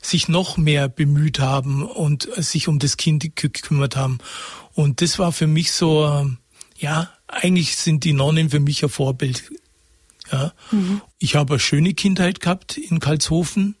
[0.00, 4.18] sich noch mehr bemüht haben und sich um das Kind gekümmert haben.
[4.74, 6.28] Und das war für mich so,
[6.76, 9.50] ja, eigentlich sind die Nonnen für mich ein Vorbild.
[10.30, 10.52] Ja.
[10.70, 11.00] Mhm.
[11.18, 13.76] Ich habe eine schöne Kindheit gehabt in Karlshofen.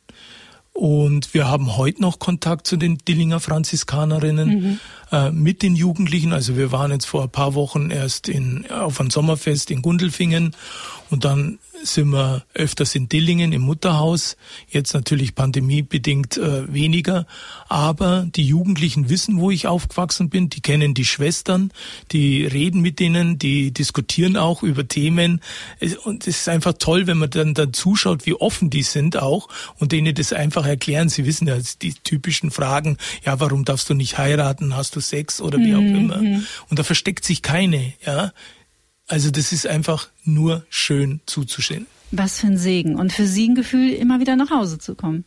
[0.72, 4.80] Und wir haben heute noch Kontakt zu den Dillinger Franziskanerinnen mhm.
[5.14, 6.32] Äh, mit den Jugendlichen.
[6.32, 10.56] Also wir waren jetzt vor ein paar Wochen erst in, auf einem Sommerfest in Gundelfingen
[11.10, 14.36] und dann sind wir öfters in Dillingen im Mutterhaus,
[14.68, 17.26] jetzt natürlich pandemiebedingt äh, weniger,
[17.68, 21.70] aber die Jugendlichen wissen, wo ich aufgewachsen bin, die kennen die Schwestern,
[22.10, 25.40] die reden mit denen, die diskutieren auch über Themen.
[26.04, 29.48] Und es ist einfach toll, wenn man dann, dann zuschaut, wie offen die sind auch
[29.78, 31.08] und denen das einfach erklären.
[31.08, 35.40] Sie wissen ja die typischen Fragen, ja, warum darfst du nicht heiraten, hast du Sex
[35.40, 35.96] oder wie auch mhm.
[35.96, 36.16] immer.
[36.68, 38.32] Und da versteckt sich keine, ja.
[39.06, 41.86] Also das ist einfach nur schön zuzusehen.
[42.10, 45.24] Was für ein Segen und für Sie ein Gefühl, immer wieder nach Hause zu kommen.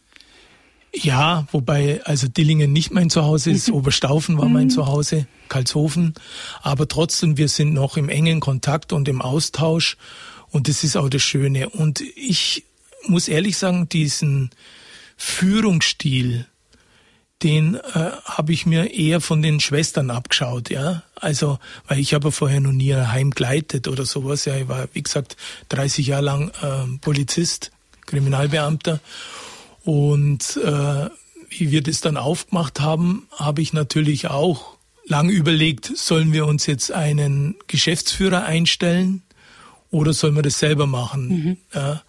[0.94, 4.72] Ja, wobei also Dillingen nicht mein Zuhause ist, Oberstaufen war mein mhm.
[4.72, 6.16] Zuhause, Karlshofen,
[6.62, 9.98] aber trotzdem wir sind noch im engen Kontakt und im Austausch
[10.50, 12.64] und das ist auch das Schöne und ich
[13.06, 14.50] muss ehrlich sagen, diesen
[15.18, 16.48] Führungsstil,
[17.44, 21.04] den äh, habe ich mir eher von den Schwestern abgeschaut, ja.
[21.16, 24.46] Also, weil ich habe vorher noch nie ein Heim geleitet oder sowas.
[24.46, 25.38] Ja, ich war, wie gesagt,
[25.70, 27.72] 30 Jahre lang äh, Polizist,
[28.06, 29.00] Kriminalbeamter.
[29.84, 31.10] Und äh,
[31.50, 36.66] wie wir das dann aufgemacht haben, habe ich natürlich auch lang überlegt, sollen wir uns
[36.66, 39.22] jetzt einen Geschäftsführer einstellen
[39.92, 41.28] oder sollen wir das selber machen?
[41.28, 41.58] Mhm.
[41.74, 42.04] Ja,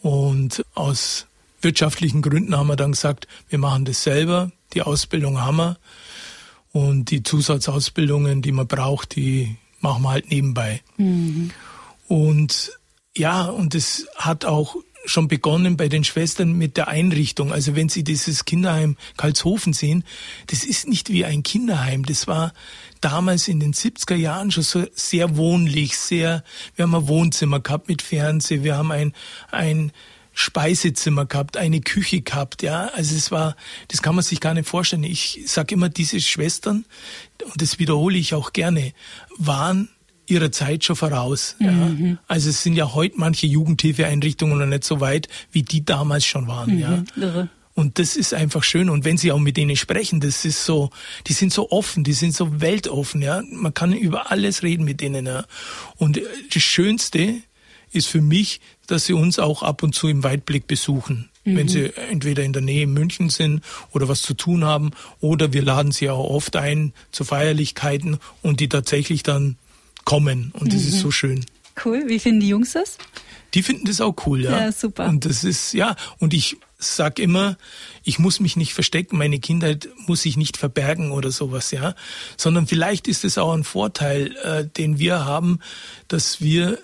[0.00, 1.26] und aus
[1.60, 4.52] wirtschaftlichen Gründen haben wir dann gesagt, wir machen das selber.
[4.74, 5.78] Die Ausbildung haben wir.
[6.72, 10.82] Und die Zusatzausbildungen, die man braucht, die machen wir halt nebenbei.
[10.96, 11.50] Mhm.
[12.06, 12.72] Und
[13.16, 17.52] ja, und es hat auch schon begonnen bei den Schwestern mit der Einrichtung.
[17.52, 20.04] Also wenn Sie dieses Kinderheim Karlshofen sehen,
[20.48, 22.04] das ist nicht wie ein Kinderheim.
[22.04, 22.52] Das war
[23.00, 26.44] damals in den 70er Jahren schon so sehr wohnlich, sehr,
[26.76, 29.12] wir haben ein Wohnzimmer gehabt mit Fernseh, wir haben ein,
[29.50, 29.92] ein
[30.40, 32.86] Speisezimmer gehabt, eine Küche gehabt, ja.
[32.94, 33.56] Also es war,
[33.88, 35.02] das kann man sich gar nicht vorstellen.
[35.02, 36.84] Ich sage immer, diese Schwestern,
[37.44, 38.92] und das wiederhole ich auch gerne,
[39.36, 39.88] waren
[40.26, 41.56] ihrer Zeit schon voraus.
[41.58, 42.06] Mhm.
[42.06, 42.18] Ja.
[42.28, 46.46] Also es sind ja heute manche Jugendhilfeeinrichtungen noch nicht so weit, wie die damals schon
[46.46, 46.76] waren.
[46.76, 46.78] Mhm.
[46.78, 47.04] Ja.
[47.16, 47.48] Irre.
[47.74, 48.90] Und das ist einfach schön.
[48.90, 50.90] Und wenn Sie auch mit denen sprechen, das ist so,
[51.26, 53.42] die sind so offen, die sind so weltoffen, ja.
[53.50, 55.46] Man kann über alles reden mit denen, ja.
[55.96, 56.20] Und
[56.54, 57.34] das Schönste
[57.90, 61.28] ist für mich, dass sie uns auch ab und zu im Weitblick besuchen.
[61.44, 61.56] Mhm.
[61.56, 65.52] Wenn sie entweder in der Nähe in München sind oder was zu tun haben, oder
[65.52, 69.56] wir laden sie auch oft ein zu Feierlichkeiten und die tatsächlich dann
[70.04, 70.52] kommen.
[70.58, 70.88] Und das mhm.
[70.88, 71.44] ist so schön.
[71.84, 72.04] Cool.
[72.06, 72.98] Wie finden die Jungs das?
[73.54, 74.66] Die finden das auch cool, ja.
[74.66, 75.08] Ja, super.
[75.08, 77.56] Und das ist, ja, und ich sag immer,
[78.04, 81.94] ich muss mich nicht verstecken, meine Kindheit muss ich nicht verbergen oder sowas, ja.
[82.36, 85.60] Sondern vielleicht ist es auch ein Vorteil, äh, den wir haben,
[86.08, 86.78] dass wir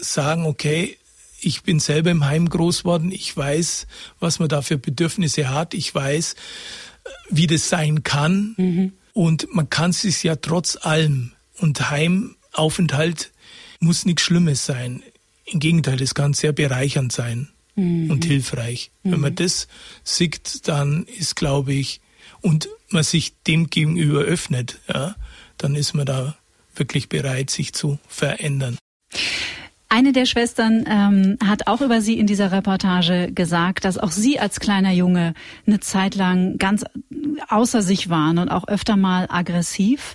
[0.00, 0.96] sagen, okay,
[1.40, 3.86] ich bin selber im Heim groß worden, ich weiß,
[4.18, 6.34] was man da für Bedürfnisse hat, ich weiß,
[7.30, 8.54] wie das sein kann.
[8.56, 8.92] Mhm.
[9.12, 11.32] Und man kann es sich ja trotz allem.
[11.58, 13.32] Und Heimaufenthalt
[13.80, 15.02] muss nichts Schlimmes sein.
[15.44, 18.10] Im Gegenteil, es kann sehr bereichernd sein mhm.
[18.10, 18.90] und hilfreich.
[19.02, 19.12] Mhm.
[19.12, 19.36] Wenn man mhm.
[19.36, 19.68] das
[20.04, 22.00] sieht, dann ist, glaube ich,
[22.40, 25.16] und man sich dem gegenüber öffnet, ja,
[25.56, 26.36] dann ist man da
[26.76, 28.78] wirklich bereit, sich zu verändern.
[29.90, 34.38] Eine der Schwestern ähm, hat auch über Sie in dieser Reportage gesagt, dass auch Sie
[34.38, 35.34] als kleiner Junge
[35.66, 36.84] eine Zeit lang ganz
[37.48, 40.14] außer sich waren und auch öfter mal aggressiv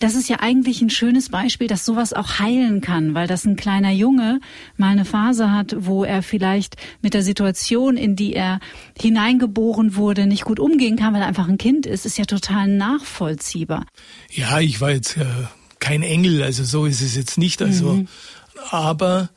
[0.00, 3.54] das ist ja eigentlich ein schönes Beispiel, dass sowas auch heilen kann, weil das ein
[3.54, 4.40] kleiner Junge
[4.78, 8.60] mal eine Phase hat, wo er vielleicht mit der Situation, in die er
[8.98, 12.66] hineingeboren wurde, nicht gut umgehen kann, weil er einfach ein Kind ist, ist ja total
[12.66, 13.84] nachvollziehbar.
[14.30, 15.24] Ja, ich war jetzt äh,
[15.80, 18.08] kein Engel, also so ist es jetzt nicht, also, mhm.
[18.70, 19.30] Aber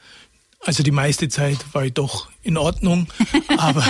[0.65, 3.07] also die meiste Zeit war ich doch in Ordnung,
[3.57, 3.85] aber,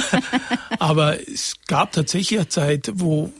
[0.79, 3.31] aber es gab tatsächlich eine Zeit, wo,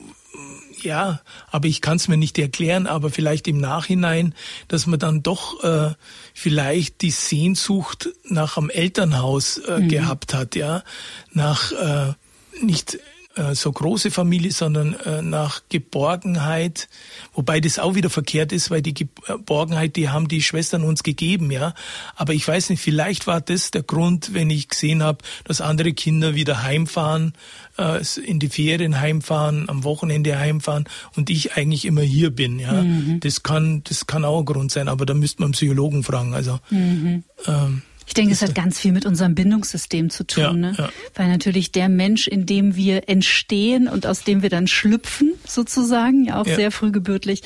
[0.82, 4.36] ja, aber ich kann es mir nicht erklären, aber vielleicht im Nachhinein,
[4.68, 5.94] dass man dann doch äh,
[6.34, 9.88] vielleicht die Sehnsucht nach einem Elternhaus äh, mhm.
[9.90, 10.84] gehabt hat, ja,
[11.32, 12.14] nach äh,
[12.62, 13.00] nicht
[13.36, 16.88] äh, so große Familie, sondern äh, nach Geborgenheit,
[17.34, 21.50] wobei das auch wieder verkehrt ist, weil die Geborgenheit, die haben die Schwestern uns gegeben,
[21.50, 21.74] ja.
[22.16, 25.94] Aber ich weiß nicht, vielleicht war das der Grund, wenn ich gesehen habe, dass andere
[25.94, 27.34] Kinder wieder heimfahren,
[27.78, 32.84] äh, in die Ferien heimfahren, am Wochenende heimfahren und ich eigentlich immer hier bin, ja.
[32.84, 33.20] Mhm.
[33.22, 36.34] Das kann, das kann auch ein Grund sein, aber da müsste man einen Psychologen fragen.
[36.36, 37.24] Also mhm.
[37.48, 40.74] ähm, ich denke, es hat ganz viel mit unserem Bindungssystem zu tun, ja, ne?
[40.78, 40.90] Ja.
[41.16, 46.26] weil natürlich der Mensch, in dem wir entstehen und aus dem wir dann schlüpfen, sozusagen,
[46.26, 46.56] ja auch ja.
[46.56, 47.42] sehr frühgebürtlich,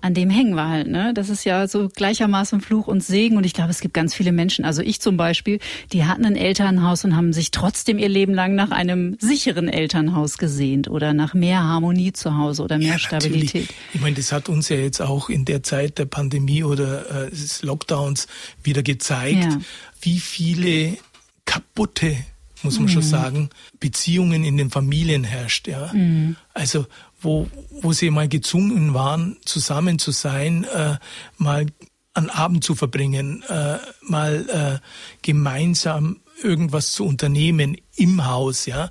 [0.00, 0.88] an dem hängen wir halt.
[0.88, 1.12] Ne?
[1.14, 4.32] Das ist ja so gleichermaßen Fluch und Segen und ich glaube, es gibt ganz viele
[4.32, 5.58] Menschen, also ich zum Beispiel,
[5.92, 10.38] die hatten ein Elternhaus und haben sich trotzdem ihr Leben lang nach einem sicheren Elternhaus
[10.38, 13.62] gesehnt oder nach mehr Harmonie zu Hause oder mehr Stabilität.
[13.62, 13.68] Natürlich.
[13.94, 17.30] Ich meine, das hat uns ja jetzt auch in der Zeit der Pandemie oder äh,
[17.30, 18.26] des Lockdowns
[18.62, 19.46] wieder gezeigt
[20.00, 20.96] wie viele
[21.44, 22.16] kaputte,
[22.62, 22.92] muss man mhm.
[22.92, 25.68] schon sagen, Beziehungen in den Familien herrscht.
[25.68, 25.92] Ja?
[25.92, 26.36] Mhm.
[26.54, 26.86] Also
[27.20, 27.48] wo,
[27.82, 30.96] wo sie mal gezwungen waren, zusammen zu sein, äh,
[31.36, 31.66] mal
[32.14, 34.86] einen Abend zu verbringen, äh, mal äh,
[35.22, 38.66] gemeinsam irgendwas zu unternehmen im Haus.
[38.66, 38.90] Ja,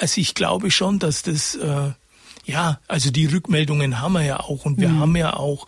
[0.00, 1.92] also ich glaube schon, dass das äh,
[2.44, 5.00] ja, also die Rückmeldungen haben wir ja auch und wir mhm.
[5.00, 5.66] haben ja auch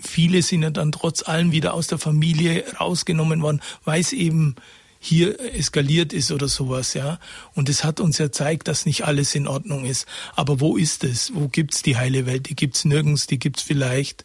[0.00, 4.56] viele sind ja dann trotz allem wieder aus der Familie rausgenommen worden, weil es eben
[5.00, 7.20] hier eskaliert ist oder sowas, ja.
[7.54, 10.06] Und es hat uns ja gezeigt, dass nicht alles in Ordnung ist.
[10.34, 11.32] Aber wo ist es?
[11.34, 12.48] Wo gibt's die heile Welt?
[12.48, 14.24] Die gibt's nirgends, die gibt's vielleicht,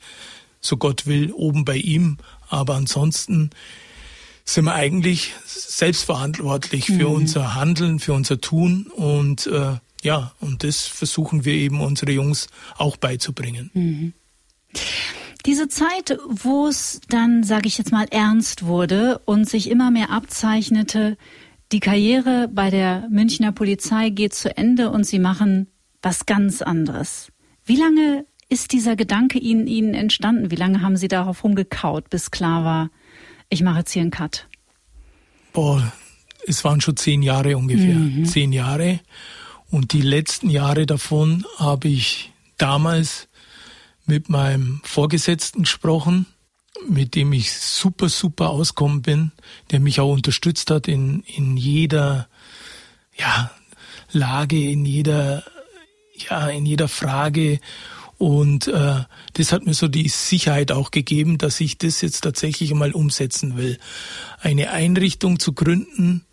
[0.62, 2.18] so Gott will, oben bei ihm.
[2.50, 3.52] Aber ansonsten
[4.46, 7.16] sind wir eigentlich selbstverantwortlich für mhm.
[7.16, 12.48] unser Handeln, für unser Tun und äh, ja, und das versuchen wir eben unsere Jungs
[12.78, 13.72] auch beizubringen.
[13.74, 14.14] Mhm.
[15.46, 20.10] Diese Zeit, wo es dann, sage ich jetzt mal, ernst wurde und sich immer mehr
[20.10, 21.18] abzeichnete,
[21.74, 25.68] die Karriere bei der Münchner Polizei geht zu Ende und sie machen
[26.02, 27.32] was ganz anderes.
[27.66, 30.52] Wie lange ist dieser Gedanke Ihnen, Ihnen entstanden?
[30.52, 32.90] Wie lange haben Sie darauf rumgekaut, bis klar war,
[33.50, 34.48] ich mache jetzt hier einen Cut?
[35.52, 35.92] Boah,
[36.48, 37.96] es waren schon zehn Jahre ungefähr.
[37.96, 38.26] Mhm.
[38.26, 39.00] Zehn Jahre.
[39.70, 43.28] Und die letzten Jahre davon habe ich damals
[44.06, 46.26] mit meinem Vorgesetzten gesprochen,
[46.88, 49.32] mit dem ich super, super auskommen bin,
[49.72, 52.28] der mich auch unterstützt hat in, in jeder,
[53.16, 53.52] ja,
[54.12, 55.44] Lage, in jeder,
[56.30, 57.60] ja, in jeder Frage.
[58.18, 62.74] Und äh, das hat mir so die Sicherheit auch gegeben, dass ich das jetzt tatsächlich
[62.74, 63.80] mal umsetzen will.
[64.40, 66.26] Eine Einrichtung zu gründen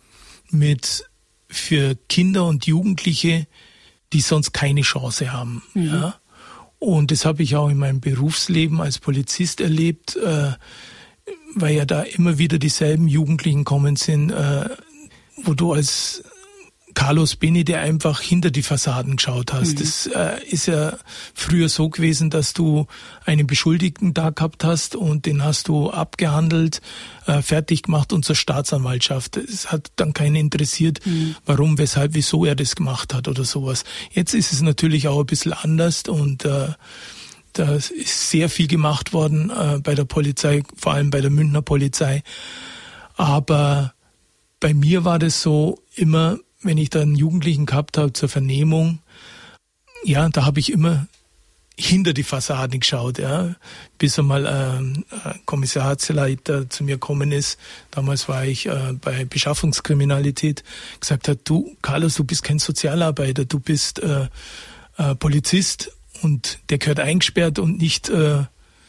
[0.49, 1.05] mit
[1.49, 3.47] für Kinder und Jugendliche,
[4.13, 5.63] die sonst keine Chance haben.
[5.73, 5.85] Mhm.
[5.87, 6.20] Ja?
[6.83, 10.53] Und das habe ich auch in meinem Berufsleben als Polizist erlebt, äh,
[11.53, 14.67] weil ja da immer wieder dieselben Jugendlichen kommen sind, äh,
[15.43, 16.23] wo du als
[16.93, 19.75] Carlos Beni, der einfach hinter die Fassaden geschaut hast.
[19.75, 19.79] Mhm.
[19.79, 20.97] Das äh, ist ja
[21.33, 22.87] früher so gewesen, dass du
[23.25, 26.81] einen Beschuldigten da gehabt hast und den hast du abgehandelt,
[27.25, 29.37] äh, fertig gemacht und zur Staatsanwaltschaft.
[29.37, 31.35] Es hat dann keinen interessiert, mhm.
[31.45, 33.83] warum, weshalb, wieso er das gemacht hat oder sowas.
[34.11, 36.69] Jetzt ist es natürlich auch ein bisschen anders und äh,
[37.53, 41.61] da ist sehr viel gemacht worden äh, bei der Polizei, vor allem bei der Münchner
[41.61, 42.23] Polizei.
[43.15, 43.93] Aber
[44.59, 48.99] bei mir war das so immer, wenn ich da einen Jugendlichen gehabt habe zur Vernehmung,
[50.03, 51.07] ja, da habe ich immer
[51.77, 53.55] hinter die Fassade geschaut, ja,
[53.97, 57.57] bis einmal ähm, äh, Kommissariatsleiter zu mir gekommen ist.
[57.89, 60.63] Damals war ich äh, bei Beschaffungskriminalität,
[60.99, 64.27] gesagt hat, du, Carlos, du bist kein Sozialarbeiter, du bist äh,
[64.97, 68.09] äh, Polizist und der gehört eingesperrt und nicht.
[68.09, 68.45] Äh,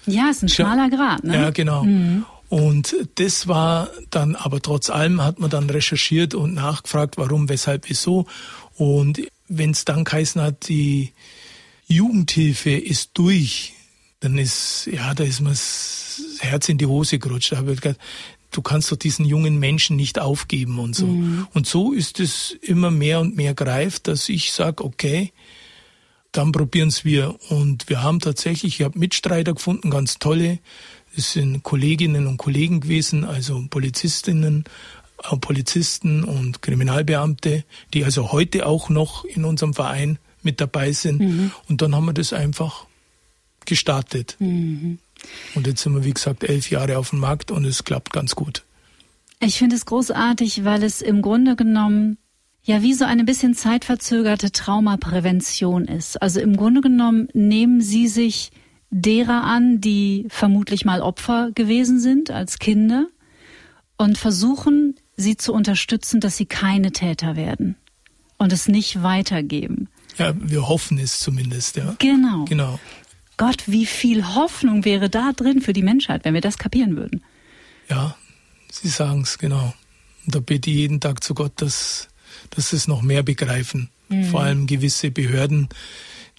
[0.07, 1.35] ja, ist ein schmaler Grad, ne?
[1.35, 1.85] Ja, genau.
[1.85, 2.27] Mhm.
[2.53, 7.89] Und das war dann, aber trotz allem hat man dann recherchiert und nachgefragt, warum, weshalb,
[7.89, 8.27] wieso.
[8.77, 11.13] Und wenn es dann geheißen hat, die
[11.87, 13.73] Jugendhilfe ist durch,
[14.21, 17.53] dann ist, ja, da ist mir das Herz in die Hose gerutscht.
[17.53, 17.99] Da habe ich gedacht,
[18.51, 21.07] du kannst doch diesen jungen Menschen nicht aufgeben und so.
[21.07, 21.49] Mhm.
[21.55, 25.33] Und so ist es immer mehr und mehr greift, dass ich sage, okay,
[26.33, 27.35] dann probieren's wir.
[27.49, 30.59] Und wir haben tatsächlich, ich habe Mitstreiter gefunden, ganz tolle,
[31.17, 34.65] es sind Kolleginnen und Kollegen gewesen, also Polizistinnen,
[35.31, 41.21] äh, Polizisten und Kriminalbeamte, die also heute auch noch in unserem Verein mit dabei sind.
[41.21, 41.51] Mhm.
[41.69, 42.87] Und dann haben wir das einfach
[43.65, 44.37] gestartet.
[44.39, 44.99] Mhm.
[45.55, 48.35] Und jetzt sind wir, wie gesagt, elf Jahre auf dem Markt und es klappt ganz
[48.35, 48.65] gut.
[49.41, 52.19] Ich finde es großartig, weil es im Grunde genommen
[52.65, 56.21] ja wie so eine bisschen zeitverzögerte Traumaprävention ist.
[56.21, 58.51] Also im Grunde genommen nehmen Sie sich
[58.93, 63.09] derer an, die vermutlich mal Opfer gewesen sind als Kinder
[63.97, 67.77] und versuchen, sie zu unterstützen, dass sie keine Täter werden
[68.39, 69.89] und es nicht weitergeben.
[70.19, 71.97] Ja, wir hoffen es zumindest, ja.
[71.99, 72.45] Genau.
[72.45, 72.79] Genau.
[73.37, 77.25] Gott, wie viel Hoffnung wäre da drin für die Menschheit, wenn wir das kapieren würden.
[77.89, 78.15] Ja,
[78.73, 79.75] Sie sagen es, genau.
[80.25, 82.09] Und da bete ich jeden Tag zu Gott, dass,
[82.51, 83.91] dass sie es noch mehr begreifen.
[84.09, 84.25] Mhm.
[84.25, 85.69] Vor allem gewisse Behörden,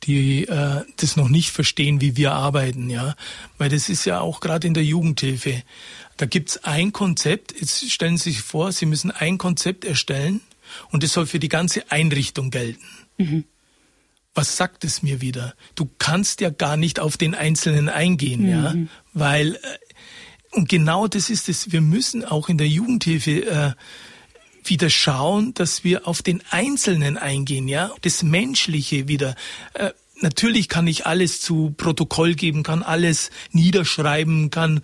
[0.06, 3.16] die äh, das noch nicht verstehen, wie wir arbeiten, ja.
[3.58, 5.64] Weil das ist ja auch gerade in der Jugendhilfe.
[6.18, 10.42] Da gibt's ein Konzept, jetzt stellen Sie sich vor, Sie müssen ein Konzept erstellen
[10.92, 12.86] und das soll für die ganze Einrichtung gelten.
[13.18, 13.44] Mhm.
[14.36, 15.54] Was sagt es mir wieder?
[15.76, 18.50] Du kannst ja gar nicht auf den Einzelnen eingehen, mhm.
[18.50, 18.76] ja.
[19.14, 19.60] Weil, äh,
[20.52, 23.72] und genau das ist es, wir müssen auch in der Jugendhilfe äh,
[24.70, 29.36] wieder schauen, dass wir auf den Einzelnen eingehen, ja, das Menschliche wieder.
[29.74, 34.82] Äh, natürlich kann ich alles zu Protokoll geben, kann alles niederschreiben, kann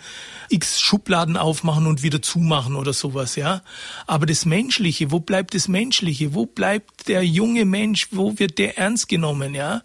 [0.49, 3.63] x Schubladen aufmachen und wieder zumachen oder sowas, ja.
[4.05, 6.33] Aber das Menschliche, wo bleibt das Menschliche?
[6.33, 8.09] Wo bleibt der junge Mensch?
[8.11, 9.81] Wo wird der ernst genommen, ja?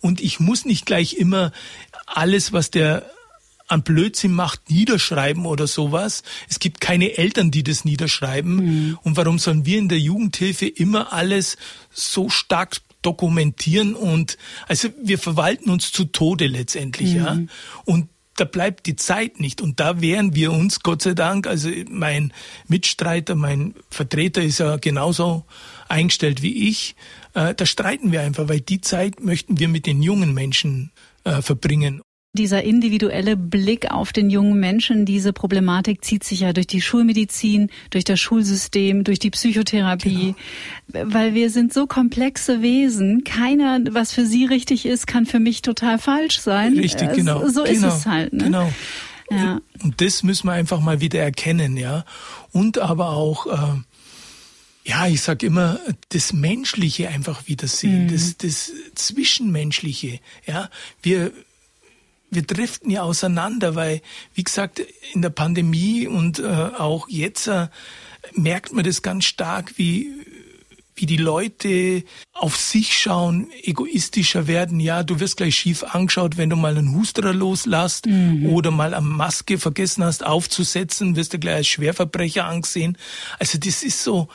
[0.00, 1.52] Und ich muss nicht gleich immer
[2.06, 3.10] alles, was der
[3.66, 6.22] an Blödsinn macht, niederschreiben oder sowas.
[6.48, 8.56] Es gibt keine Eltern, die das niederschreiben.
[8.56, 8.98] Mhm.
[9.02, 11.56] Und warum sollen wir in der Jugendhilfe immer alles
[11.90, 17.16] so stark dokumentieren und also wir verwalten uns zu Tode letztendlich, mhm.
[17.16, 17.38] ja.
[17.84, 19.60] Und da bleibt die Zeit nicht.
[19.60, 22.32] Und da wehren wir uns, Gott sei Dank, also mein
[22.66, 25.44] Mitstreiter, mein Vertreter ist ja genauso
[25.88, 26.96] eingestellt wie ich.
[27.34, 30.90] Äh, da streiten wir einfach, weil die Zeit möchten wir mit den jungen Menschen
[31.22, 32.02] äh, verbringen
[32.34, 37.70] dieser individuelle Blick auf den jungen Menschen, diese Problematik zieht sich ja durch die Schulmedizin,
[37.90, 40.34] durch das Schulsystem, durch die Psychotherapie,
[40.88, 41.14] genau.
[41.14, 43.22] weil wir sind so komplexe Wesen.
[43.22, 46.76] Keiner, was für Sie richtig ist, kann für mich total falsch sein.
[46.76, 47.48] Richtig, genau.
[47.48, 48.32] So genau, ist es halt.
[48.32, 48.44] Ne?
[48.44, 48.72] Genau.
[49.30, 49.60] Ja.
[49.82, 52.04] Und das müssen wir einfach mal wieder erkennen, ja.
[52.52, 53.80] Und aber auch, äh,
[54.84, 55.78] ja, ich sag immer,
[56.10, 58.12] das Menschliche einfach wieder sehen, mhm.
[58.12, 60.68] das, das Zwischenmenschliche, ja.
[61.00, 61.32] Wir,
[62.34, 64.00] wir driften ja auseinander, weil,
[64.34, 67.68] wie gesagt, in der Pandemie und äh, auch jetzt äh,
[68.32, 70.10] merkt man das ganz stark, wie,
[70.94, 74.80] wie die Leute auf sich schauen, egoistischer werden.
[74.80, 78.46] Ja, du wirst gleich schief angeschaut, wenn du mal einen Husterer loslässt mhm.
[78.46, 82.96] oder mal eine Maske vergessen hast aufzusetzen, wirst du gleich als Schwerverbrecher angesehen.
[83.38, 84.28] Also das ist so.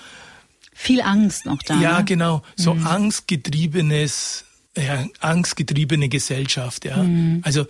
[0.73, 1.79] Viel Angst noch da.
[1.79, 2.05] Ja, ne?
[2.05, 2.41] genau.
[2.55, 2.87] So mhm.
[2.87, 4.45] angstgetriebenes
[4.77, 6.97] ja, angstgetriebene Gesellschaft, ja.
[6.97, 7.41] Mhm.
[7.43, 7.65] Also,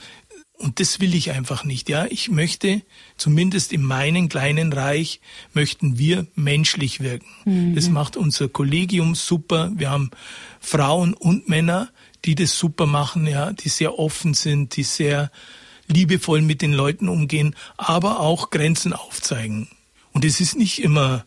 [0.60, 2.06] und das will ich einfach nicht, ja.
[2.10, 2.82] Ich möchte,
[3.16, 5.22] zumindest in meinem kleinen Reich,
[5.54, 7.28] möchten wir menschlich wirken.
[7.46, 7.76] Mhm.
[7.76, 9.72] Das macht unser Kollegium super.
[9.74, 10.12] Wir haben
[10.60, 11.90] Frauen und Männer,
[12.26, 15.32] die das super machen, ja, die sehr offen sind, die sehr
[15.88, 19.70] liebevoll mit den Leuten umgehen, aber auch Grenzen aufzeigen.
[20.12, 21.26] Und es ist nicht immer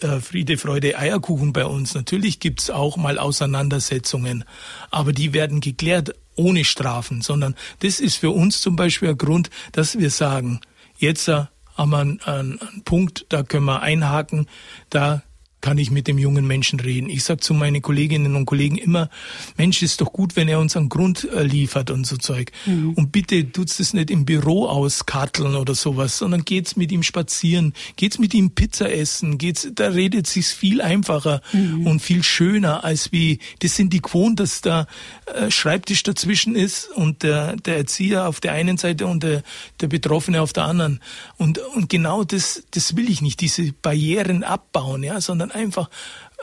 [0.00, 1.94] äh, Friede, Freude, Eierkuchen bei uns.
[1.94, 4.44] Natürlich gibt's auch mal Auseinandersetzungen,
[4.90, 9.50] aber die werden geklärt ohne Strafen, sondern das ist für uns zum Beispiel ein Grund,
[9.72, 10.60] dass wir sagen,
[10.96, 11.44] jetzt äh,
[11.76, 14.48] haben wir einen, einen, einen Punkt, da können wir einhaken,
[14.90, 15.22] da
[15.60, 17.10] kann ich mit dem jungen Menschen reden.
[17.10, 19.10] Ich sage zu meinen Kolleginnen und Kollegen immer,
[19.56, 22.52] Mensch, ist doch gut, wenn er uns einen Grund äh, liefert und so Zeug.
[22.66, 22.92] Mhm.
[22.94, 27.74] Und bitte tut's das nicht im Büro auskarteln oder sowas, sondern geht's mit ihm spazieren,
[27.96, 31.86] geht's mit ihm Pizza essen, geht's, da redet sich's viel einfacher mhm.
[31.86, 34.86] und viel schöner als wie, das sind die Quoten, dass da
[35.26, 39.42] äh, Schreibtisch dazwischen ist und der, der Erzieher auf der einen Seite und der,
[39.80, 41.00] der Betroffene auf der anderen.
[41.36, 45.90] Und, und genau das, das will ich nicht, diese Barrieren abbauen, ja, sondern sondern einfach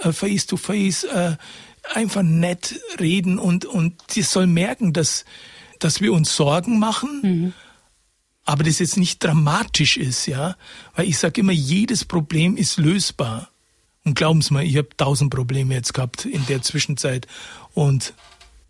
[0.01, 1.35] äh, face to face, äh,
[1.93, 5.25] einfach nett reden und, und die soll merken, dass,
[5.79, 7.19] dass wir uns Sorgen machen.
[7.23, 7.53] Mhm.
[8.43, 10.55] Aber das jetzt nicht dramatisch ist, ja,
[10.95, 13.49] weil ich sage immer, jedes Problem ist lösbar.
[14.03, 17.25] Und glauben Sie mal, ich habe tausend Probleme jetzt gehabt in der Zwischenzeit
[17.73, 18.13] und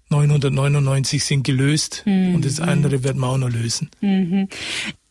[0.09, 2.35] 999 sind gelöst mhm.
[2.35, 3.89] und das andere wird man auch noch lösen.
[3.99, 4.47] Mhm.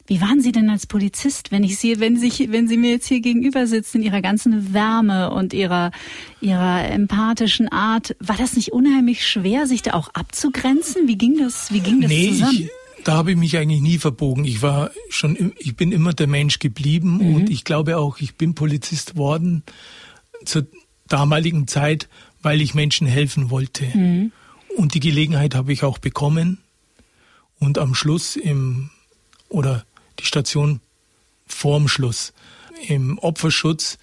[0.06, 3.06] Wie waren Sie denn als Polizist, wenn ich Sie, wenn Sie, wenn Sie mir jetzt
[3.06, 5.92] hier gegenüber sitzen, in Ihrer ganzen Wärme und Ihrer,
[6.42, 8.14] Ihrer empathischen Art?
[8.20, 11.08] War das nicht unheimlich schwer, sich da auch abzugrenzen?
[11.08, 12.58] Wie ging das, wie ging das nee, zusammen?
[12.60, 12.70] Ich,
[13.04, 14.44] da habe ich mich eigentlich nie verbogen.
[14.44, 17.34] Ich war schon, ich bin immer der Mensch geblieben mhm.
[17.34, 19.62] und ich glaube auch, ich bin Polizist worden
[20.44, 20.66] zur
[21.08, 22.08] damaligen Zeit,
[22.42, 23.86] weil ich Menschen helfen wollte.
[23.96, 24.32] Mhm.
[24.76, 26.58] Und die Gelegenheit habe ich auch bekommen.
[27.58, 28.90] Und am Schluss im,
[29.48, 29.86] oder
[30.18, 30.80] die Station
[31.46, 32.32] vorm Schluss.
[32.88, 33.98] Im Opferschutz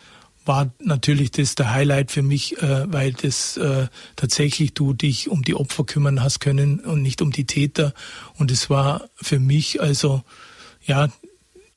[0.45, 5.43] war natürlich das der Highlight für mich, äh, weil das äh, tatsächlich du dich um
[5.43, 7.93] die Opfer kümmern hast können und nicht um die Täter.
[8.37, 10.23] Und es war für mich also
[10.83, 11.09] ja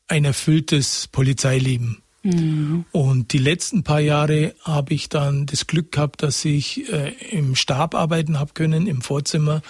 [0.08, 2.02] ein erfülltes Polizeileben.
[2.22, 2.86] Mhm.
[2.90, 7.54] Und die letzten paar Jahre habe ich dann das Glück gehabt, dass ich äh, im
[7.54, 9.60] Stab arbeiten habe können, im Vorzimmer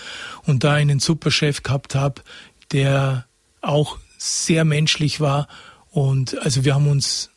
[0.44, 2.22] und da einen Superchef gehabt habe,
[2.70, 3.26] der
[3.60, 5.48] auch sehr menschlich war.
[5.90, 7.30] Und also wir haben uns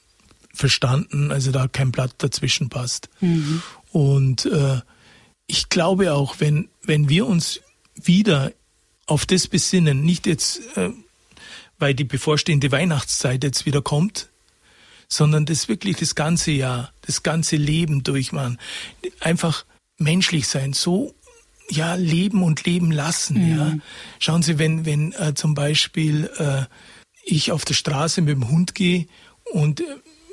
[0.54, 3.10] verstanden, also da kein Blatt dazwischen passt.
[3.22, 3.62] Mhm.
[3.92, 4.82] Und äh,
[5.46, 7.62] ich glaube auch, wenn, wenn wir uns
[7.96, 8.52] wieder
[9.06, 10.90] auf das besinnen, nicht jetzt, äh,
[11.78, 14.30] weil die bevorstehende Weihnachtszeit jetzt wieder kommt,
[15.08, 18.60] sondern das wirklich das ganze Jahr, das ganze Leben durchmachen.
[19.20, 19.66] Einfach
[19.98, 21.16] menschlich sein, so
[21.70, 23.44] ja leben und leben lassen.
[23.44, 23.58] Mhm.
[23.58, 23.74] Ja,
[24.20, 26.64] schauen Sie, wenn wenn äh, zum Beispiel äh,
[27.24, 29.08] ich auf der Straße mit dem Hund gehe
[29.52, 29.84] und äh,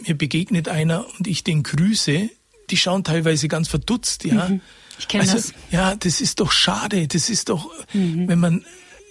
[0.06, 2.30] mir begegnet einer und ich den grüße,
[2.70, 4.48] die schauen teilweise ganz verdutzt, ja.
[4.48, 4.60] Mhm.
[4.98, 5.52] Ich kenne also, das.
[5.70, 7.08] Ja, das ist doch schade.
[7.08, 8.28] Das ist doch, mhm.
[8.28, 8.64] wenn man,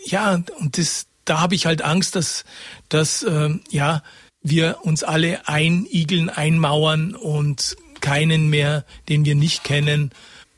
[0.05, 2.45] ja, und das, da habe ich halt Angst, dass,
[2.89, 4.01] dass äh, ja,
[4.41, 10.11] wir uns alle einigeln, einmauern und keinen mehr, den wir nicht kennen,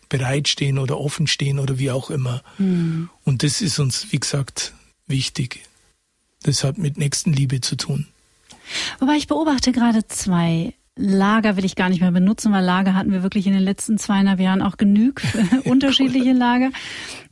[0.09, 2.41] bereitstehen oder offenstehen oder wie auch immer.
[2.57, 3.09] Mhm.
[3.23, 4.73] Und das ist uns, wie gesagt,
[5.07, 5.61] wichtig.
[6.43, 8.07] Das hat mit Nächstenliebe zu tun.
[8.99, 13.11] Wobei ich beobachte gerade zwei Lager will ich gar nicht mehr benutzen, weil Lager hatten
[13.11, 15.21] wir wirklich in den letzten zweieinhalb Jahren auch genug
[15.65, 16.69] unterschiedliche Lager.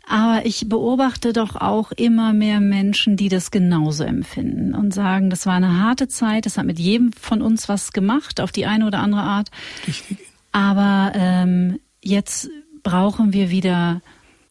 [0.06, 5.46] Aber ich beobachte doch auch immer mehr Menschen, die das genauso empfinden und sagen, das
[5.46, 8.86] war eine harte Zeit, das hat mit jedem von uns was gemacht, auf die eine
[8.86, 9.50] oder andere Art.
[9.88, 10.18] Richtig.
[10.52, 12.50] Aber ähm, jetzt
[12.84, 14.02] brauchen wir wieder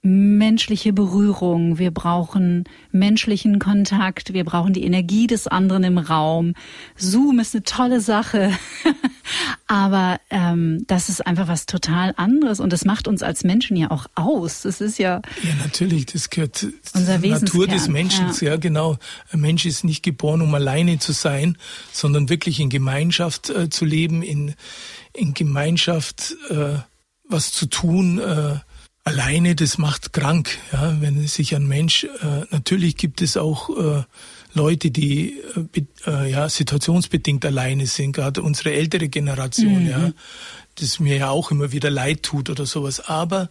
[0.05, 6.55] menschliche Berührung, wir brauchen menschlichen Kontakt, wir brauchen die Energie des anderen im Raum.
[6.97, 8.51] Zoom ist eine tolle Sache,
[9.69, 13.93] aber ähm, das ist einfach was total anderes und das macht uns als Menschen ja
[13.93, 14.63] auch aus.
[14.63, 18.27] Das ist ja ja natürlich, das gehört unser zur Natur des Menschen.
[18.41, 18.51] Ja.
[18.51, 18.57] ja.
[18.57, 18.99] genau.
[19.31, 21.57] Ein Mensch ist nicht geboren, um alleine zu sein,
[21.93, 24.55] sondern wirklich in Gemeinschaft äh, zu leben, in
[25.13, 26.35] in Gemeinschaft.
[26.51, 26.79] Äh,
[27.33, 28.57] was zu tun äh,
[29.05, 30.59] alleine, das macht krank.
[30.73, 34.03] Ja, wenn sich ein Mensch, äh, natürlich gibt es auch äh,
[34.55, 35.41] Leute, die
[35.75, 39.91] äh, äh, ja situationsbedingt alleine sind, gerade unsere ältere Generation, mhm.
[39.91, 40.13] ja,
[40.77, 43.01] das mir ja auch immer wieder leid tut oder sowas.
[43.01, 43.51] Aber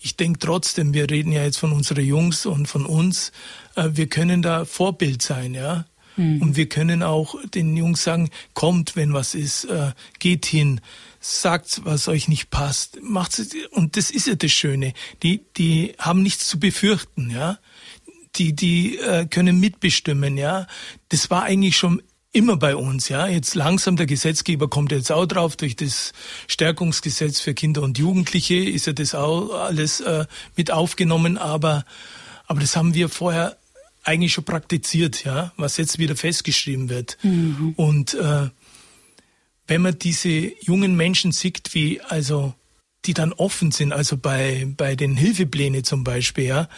[0.00, 3.32] ich denke trotzdem, wir reden ja jetzt von unseren Jungs und von uns,
[3.76, 5.86] äh, wir können da Vorbild sein, ja.
[6.16, 6.42] Mhm.
[6.42, 10.80] Und wir können auch den Jungs sagen, kommt, wenn was ist, äh, geht hin
[11.20, 12.98] sagt, was euch nicht passt.
[13.02, 14.94] Macht's, und das ist ja das Schöne.
[15.22, 17.58] Die, die haben nichts zu befürchten, ja.
[18.36, 20.66] Die, die äh, können mitbestimmen, ja.
[21.10, 22.02] Das war eigentlich schon
[22.32, 23.26] immer bei uns, ja.
[23.26, 26.12] Jetzt langsam der Gesetzgeber kommt jetzt auch drauf durch das
[26.46, 31.84] Stärkungsgesetz für Kinder und Jugendliche ist ja das auch alles äh, mit aufgenommen, aber
[32.46, 33.56] aber das haben wir vorher
[34.02, 37.16] eigentlich schon praktiziert, ja, was jetzt wieder festgeschrieben wird.
[37.22, 37.74] Mhm.
[37.76, 38.48] Und äh,
[39.70, 42.54] wenn man diese jungen Menschen sieht, wie also
[43.04, 46.68] die dann offen sind, also bei, bei den Hilfeplänen zum Beispiel, ja,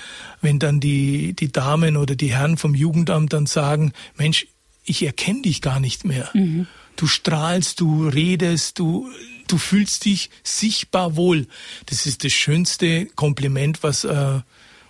[0.42, 4.46] wenn dann die, die Damen oder die Herren vom Jugendamt dann sagen, Mensch,
[4.84, 6.28] ich erkenne dich gar nicht mehr.
[6.34, 6.66] Mhm.
[6.96, 9.10] Du strahlst, du redest, du,
[9.48, 11.46] du fühlst dich sichtbar wohl.
[11.86, 14.40] Das ist das schönste Kompliment, was äh,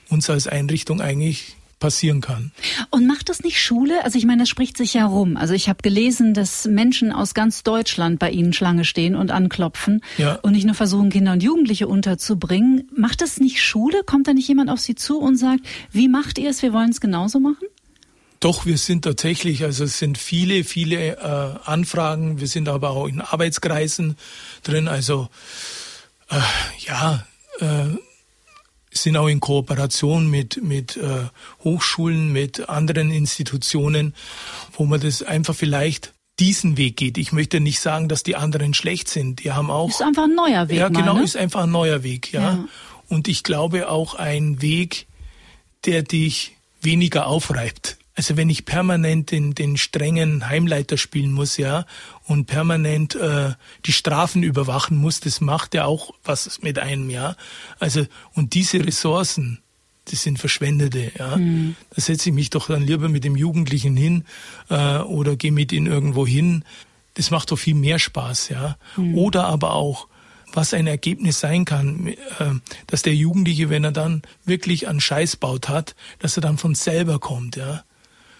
[0.08, 2.52] uns als Einrichtung eigentlich passieren kann.
[2.90, 4.04] Und macht das nicht Schule?
[4.04, 5.36] Also ich meine, das spricht sich ja rum.
[5.36, 10.00] Also ich habe gelesen, dass Menschen aus ganz Deutschland bei Ihnen Schlange stehen und anklopfen
[10.16, 10.36] ja.
[10.42, 12.88] und nicht nur versuchen, Kinder und Jugendliche unterzubringen.
[12.96, 14.04] Macht das nicht Schule?
[14.06, 16.62] Kommt da nicht jemand auf Sie zu und sagt, wie macht ihr es?
[16.62, 17.66] Wir wollen es genauso machen?
[18.38, 22.38] Doch, wir sind tatsächlich, also es sind viele, viele äh, Anfragen.
[22.40, 24.16] Wir sind aber auch in Arbeitskreisen
[24.62, 24.86] drin.
[24.86, 25.28] Also
[26.30, 26.38] äh,
[26.86, 27.26] ja,
[27.58, 27.86] äh,
[28.92, 31.26] sind auch in Kooperation mit, mit äh,
[31.64, 34.14] Hochschulen, mit anderen Institutionen,
[34.72, 37.18] wo man das einfach vielleicht diesen Weg geht.
[37.18, 39.44] Ich möchte nicht sagen, dass die anderen schlecht sind.
[39.44, 39.88] Die haben auch.
[39.88, 40.78] Ist einfach ein neuer Weg.
[40.78, 41.24] Ja, genau, mal, ne?
[41.24, 42.40] ist einfach ein neuer Weg, ja.
[42.40, 42.64] ja.
[43.08, 45.06] Und ich glaube auch ein Weg,
[45.84, 47.98] der dich weniger aufreibt.
[48.14, 51.86] Also wenn ich permanent den, den strengen Heimleiter spielen muss, ja,
[52.26, 53.52] und permanent äh,
[53.86, 57.36] die Strafen überwachen muss, das macht ja auch was mit einem, ja.
[57.78, 59.60] Also und diese Ressourcen,
[60.06, 61.36] das sind verschwendete, ja.
[61.36, 61.74] Mhm.
[61.94, 64.24] Da setze ich mich doch dann lieber mit dem Jugendlichen hin
[64.68, 66.64] äh, oder gehe mit ihm irgendwo hin.
[67.14, 68.76] Das macht doch viel mehr Spaß, ja.
[68.96, 69.16] Mhm.
[69.16, 70.08] Oder aber auch
[70.52, 72.16] was ein Ergebnis sein kann, äh,
[72.88, 76.74] dass der Jugendliche, wenn er dann wirklich einen Scheiß baut hat, dass er dann von
[76.74, 77.84] selber kommt, ja.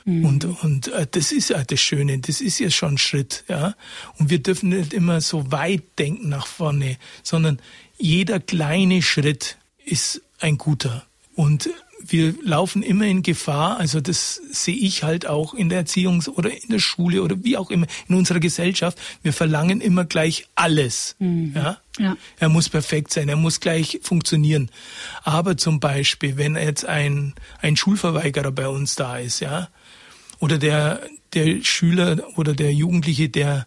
[0.05, 0.25] Mhm.
[0.25, 3.45] Und, und äh, das ist ja das Schöne, das ist ja schon ein Schritt.
[3.49, 3.75] Ja?
[4.19, 7.59] Und wir dürfen nicht immer so weit denken nach vorne, sondern
[7.99, 11.07] jeder kleine Schritt ist ein guter.
[11.35, 11.71] Und
[12.05, 16.51] wir laufen immer in Gefahr, also das sehe ich halt auch in der Erziehung oder
[16.51, 18.99] in der Schule oder wie auch immer in unserer Gesellschaft.
[19.23, 21.17] Wir verlangen immer gleich alles.
[21.19, 21.53] Mhm.
[21.55, 21.79] Ja?
[21.99, 22.17] ja?
[22.39, 24.71] Er muss perfekt sein, er muss gleich funktionieren.
[25.23, 29.69] Aber zum Beispiel, wenn jetzt ein, ein Schulverweigerer bei uns da ist, ja,
[30.43, 31.01] oder der,
[31.35, 33.65] der Schüler oder der Jugendliche, der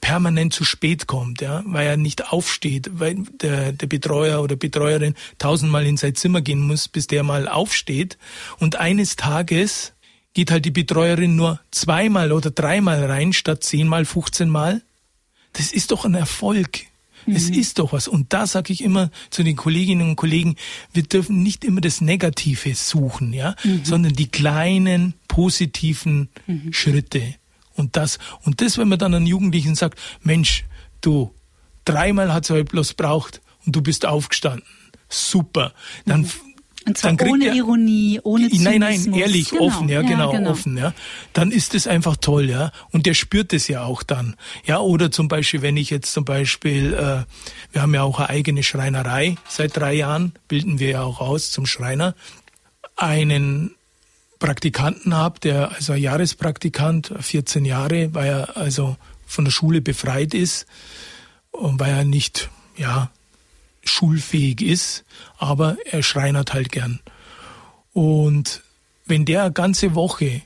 [0.00, 5.14] permanent zu spät kommt, ja, weil er nicht aufsteht, weil der, der Betreuer oder Betreuerin
[5.38, 8.16] tausendmal in sein Zimmer gehen muss, bis der mal aufsteht.
[8.58, 9.92] Und eines Tages
[10.32, 14.80] geht halt die Betreuerin nur zweimal oder dreimal rein statt zehnmal, fünfzehnmal.
[15.52, 16.85] Das ist doch ein Erfolg.
[17.26, 17.54] Es mhm.
[17.54, 18.08] ist doch was.
[18.08, 20.56] Und da sage ich immer zu den Kolleginnen und Kollegen,
[20.92, 23.84] wir dürfen nicht immer das Negative suchen, ja, mhm.
[23.84, 26.72] sondern die kleinen positiven mhm.
[26.72, 27.34] Schritte.
[27.74, 30.64] Und das, und das, wenn man dann an Jugendlichen sagt, Mensch,
[31.00, 31.32] du,
[31.84, 34.64] dreimal hat es halt bloß braucht und du bist aufgestanden.
[35.08, 35.72] Super.
[36.04, 36.30] Dann mhm.
[36.86, 38.64] Und zwar dann ohne er, Ironie, ohne Zynismus.
[38.64, 40.94] Nein, nein, ehrlich, genau, offen, ja, ja genau, genau, offen, ja.
[41.32, 42.70] Dann ist es einfach toll, ja.
[42.92, 44.36] Und der spürt es ja auch dann.
[44.64, 47.24] Ja, oder zum Beispiel, wenn ich jetzt zum Beispiel, äh,
[47.72, 51.50] wir haben ja auch eine eigene Schreinerei seit drei Jahren, bilden wir ja auch aus
[51.50, 52.14] zum Schreiner,
[52.94, 53.74] einen
[54.38, 60.34] Praktikanten habe, der also ein Jahrespraktikant, 14 Jahre, weil er also von der Schule befreit
[60.34, 60.66] ist
[61.50, 63.10] und weil er nicht, ja,
[63.88, 65.04] schulfähig ist,
[65.38, 67.00] aber er schreinert halt gern.
[67.92, 68.62] Und
[69.06, 70.42] wenn der eine ganze Woche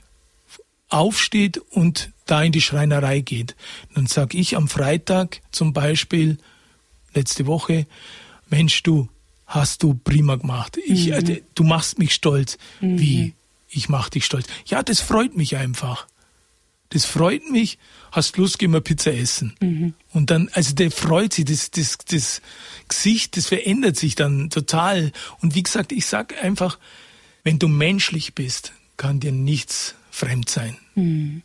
[0.89, 3.57] aufsteht und da in die Schreinerei geht,
[3.95, 6.39] dann sag ich am Freitag zum Beispiel,
[7.15, 7.87] letzte Woche,
[8.49, 9.09] Mensch, du
[9.47, 10.77] hast du prima gemacht.
[10.77, 11.13] Ich, mhm.
[11.13, 12.59] äh, du machst mich stolz.
[12.81, 13.01] Mhm.
[13.01, 13.35] Wie?
[13.69, 14.47] Ich mach dich stolz.
[14.67, 16.07] Ja, das freut mich einfach
[16.91, 17.79] das freut mich,
[18.13, 19.55] hast Lust, gehen wir Pizza essen.
[19.61, 19.95] Mhm.
[20.13, 22.43] Und dann, also der freut sich, das, das, das
[22.89, 25.13] Gesicht, das verändert sich dann total.
[25.41, 26.79] Und wie gesagt, ich sag einfach,
[27.45, 30.77] wenn du menschlich bist, kann dir nichts fremd sein.
[30.97, 31.43] Mhm.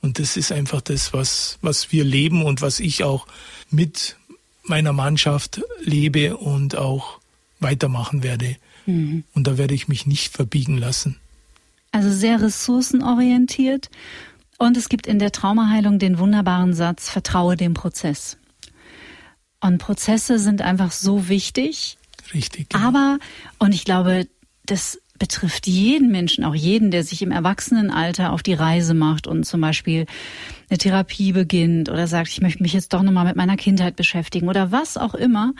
[0.00, 3.26] Und das ist einfach das, was, was wir leben und was ich auch
[3.70, 4.16] mit
[4.62, 7.20] meiner Mannschaft lebe und auch
[7.60, 8.56] weitermachen werde.
[8.86, 9.24] Mhm.
[9.34, 11.16] Und da werde ich mich nicht verbiegen lassen.
[11.92, 13.90] Also sehr ressourcenorientiert
[14.58, 18.38] und es gibt in der Traumaheilung den wunderbaren Satz, vertraue dem Prozess.
[19.60, 21.98] Und Prozesse sind einfach so wichtig.
[22.32, 22.70] Richtig.
[22.70, 22.86] Genau.
[22.86, 23.18] Aber,
[23.58, 24.26] und ich glaube,
[24.64, 29.44] das betrifft jeden Menschen, auch jeden, der sich im Erwachsenenalter auf die Reise macht und
[29.44, 30.06] zum Beispiel
[30.68, 34.48] eine Therapie beginnt oder sagt, ich möchte mich jetzt doch nochmal mit meiner Kindheit beschäftigen
[34.48, 35.54] oder was auch immer.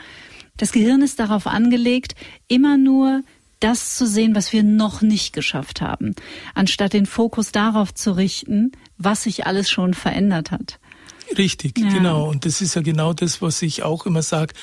[0.57, 2.15] Das Gehirn ist darauf angelegt,
[2.47, 3.23] immer nur
[3.59, 6.15] das zu sehen, was wir noch nicht geschafft haben,
[6.53, 10.79] anstatt den Fokus darauf zu richten, was sich alles schon verändert hat.
[11.37, 11.89] Richtig, ja.
[11.89, 12.29] genau.
[12.29, 14.53] Und das ist ja genau das, was ich auch immer sage.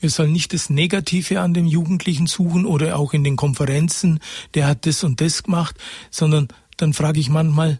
[0.00, 4.20] Wir sollen nicht das Negative an dem Jugendlichen suchen oder auch in den Konferenzen,
[4.54, 5.76] der hat das und das gemacht,
[6.10, 7.78] sondern dann frage ich manchmal,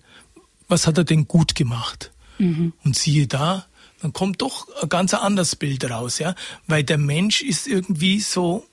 [0.69, 2.13] was hat er denn gut gemacht?
[2.39, 2.73] Mhm.
[2.85, 3.67] Und siehe da,
[4.01, 6.35] dann kommt doch ein ganz anderes Bild raus, ja,
[6.67, 8.65] weil der Mensch ist irgendwie so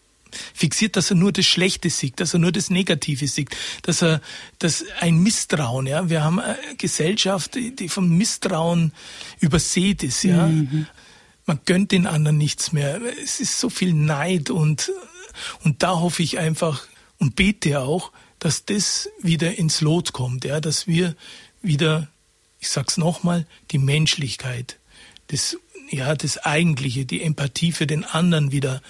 [0.53, 4.21] fixiert, dass er nur das Schlechte sieht, dass er nur das Negative sieht, dass er,
[4.59, 8.93] dass ein Misstrauen, ja, wir haben eine Gesellschaft, die vom Misstrauen
[9.39, 10.47] übersät ist, ja.
[10.47, 10.87] Mhm.
[11.47, 12.99] Man gönnt den anderen nichts mehr.
[13.23, 14.91] Es ist so viel Neid und,
[15.63, 16.87] und da hoffe ich einfach
[17.19, 21.15] und bete auch, dass das wieder ins Lot kommt, ja, dass wir
[21.61, 22.09] wieder,
[22.59, 24.79] ich sag's nochmal, die Menschlichkeit,
[25.27, 25.57] das,
[25.89, 28.81] ja, das Eigentliche, die Empathie für den anderen wieder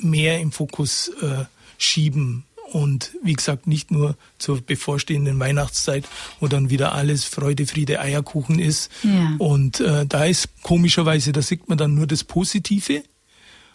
[0.00, 1.44] mehr im Fokus äh,
[1.78, 2.44] schieben.
[2.72, 6.04] Und wie gesagt, nicht nur zur bevorstehenden Weihnachtszeit,
[6.40, 8.90] wo dann wieder alles Freude, Friede, Eierkuchen ist.
[9.02, 9.34] Ja.
[9.38, 13.02] Und äh, da ist komischerweise, da sieht man dann nur das Positive.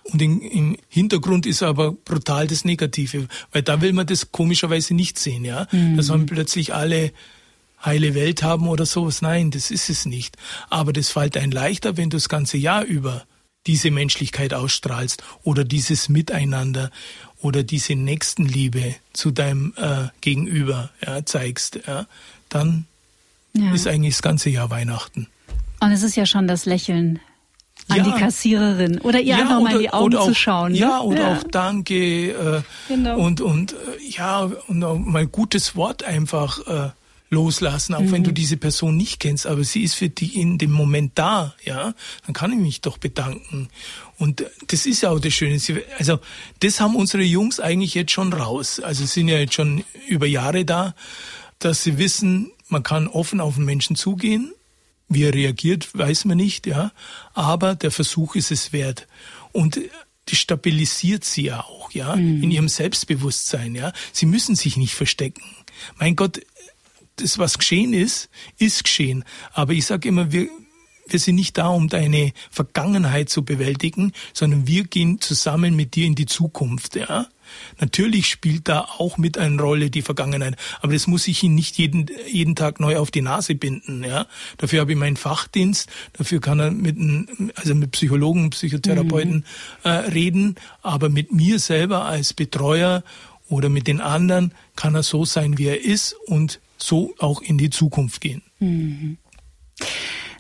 [0.04, 4.96] Und in, im Hintergrund ist aber brutal das Negative, weil da will man das komischerweise
[4.96, 5.68] nicht sehen, ja.
[5.72, 5.98] Mhm.
[5.98, 7.12] Da sollen plötzlich alle
[7.84, 9.22] heile Welt haben oder sowas.
[9.22, 10.38] Nein, das ist es nicht.
[10.70, 13.26] Aber das fällt einem leichter, wenn du das ganze Jahr über
[13.68, 16.92] diese Menschlichkeit ausstrahlst oder dieses Miteinander
[17.42, 22.08] oder diese Nächstenliebe zu deinem äh, Gegenüber ja, zeigst, ja,
[22.50, 22.86] dann
[23.54, 23.74] ja.
[23.74, 25.28] ist eigentlich das ganze Jahr Weihnachten.
[25.80, 27.20] Und es ist ja schon das Lächeln
[27.90, 30.72] an die Kassiererin oder ihr ja, einfach mal in die Augen auch, zu schauen.
[30.74, 30.80] Ne?
[30.80, 33.18] Ja, oder auch Danke äh, genau.
[33.20, 33.76] und und äh,
[34.10, 36.90] ja und mal gutes Wort einfach äh,
[37.30, 38.12] loslassen, auch mhm.
[38.12, 38.36] wenn du mhm.
[38.36, 41.94] diese Person nicht kennst, aber sie ist für dich in dem Moment da, ja,
[42.26, 43.70] dann kann ich mich doch bedanken.
[44.18, 45.60] Und das ist ja auch das Schöne.
[46.00, 46.20] Also
[46.60, 48.80] das haben unsere Jungs eigentlich jetzt schon raus.
[48.80, 50.96] Also sind ja jetzt schon über Jahre da,
[51.60, 54.54] dass sie wissen, man kann offen auf den Menschen zugehen.
[55.10, 56.92] Wie er reagiert, weiß man nicht, ja.
[57.34, 59.08] Aber der Versuch ist es wert.
[59.54, 59.80] Und
[60.26, 62.44] das stabilisiert sie ja auch, ja, mhm.
[62.44, 63.94] in ihrem Selbstbewusstsein, ja.
[64.12, 65.44] Sie müssen sich nicht verstecken.
[65.98, 66.42] Mein Gott,
[67.18, 69.24] das, was geschehen ist, ist geschehen.
[69.54, 70.48] Aber ich sage immer, wir,
[71.08, 76.06] wir sind nicht da, um deine Vergangenheit zu bewältigen, sondern wir gehen zusammen mit dir
[76.06, 76.96] in die Zukunft.
[76.96, 77.28] Ja?
[77.80, 81.78] Natürlich spielt da auch mit eine Rolle die Vergangenheit, aber das muss ich Ihnen nicht
[81.78, 84.04] jeden, jeden Tag neu auf die Nase binden.
[84.04, 84.28] Ja?
[84.58, 89.44] Dafür habe ich meinen Fachdienst, dafür kann er mit, einem, also mit Psychologen, Psychotherapeuten mhm.
[89.84, 93.04] äh, reden, aber mit mir selber als Betreuer
[93.50, 97.58] oder mit den anderen kann er so sein, wie er ist und so auch in
[97.58, 98.44] die Zukunft gehen.
[98.60, 99.18] Mhm.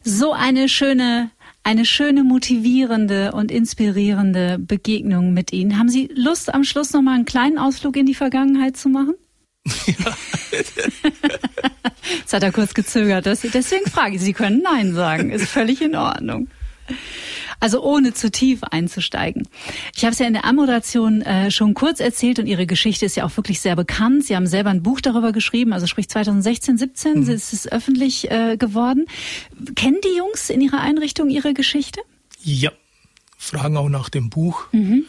[0.03, 1.31] So eine schöne
[1.67, 5.77] eine schöne, motivierende und inspirierende Begegnung mit Ihnen.
[5.77, 9.15] Haben Sie Lust, am Schluss noch mal einen kleinen Ausflug in die Vergangenheit zu machen?
[9.85, 10.17] Ja.
[12.19, 13.25] Jetzt hat er kurz gezögert.
[13.25, 15.29] Deswegen frage ich, Sie können Nein sagen.
[15.29, 16.47] Ist völlig in Ordnung.
[17.59, 19.47] Also ohne zu tief einzusteigen.
[19.95, 23.15] Ich habe es ja in der Ammoderation äh, schon kurz erzählt und Ihre Geschichte ist
[23.15, 24.25] ja auch wirklich sehr bekannt.
[24.25, 27.29] Sie haben selber ein Buch darüber geschrieben, also sprich 2016, 17 mhm.
[27.29, 29.05] ist es öffentlich äh, geworden.
[29.75, 32.01] Kennen die Jungs in Ihrer Einrichtung Ihre Geschichte?
[32.43, 32.71] Ja,
[33.37, 34.67] fragen auch nach dem Buch.
[34.71, 35.05] Mhm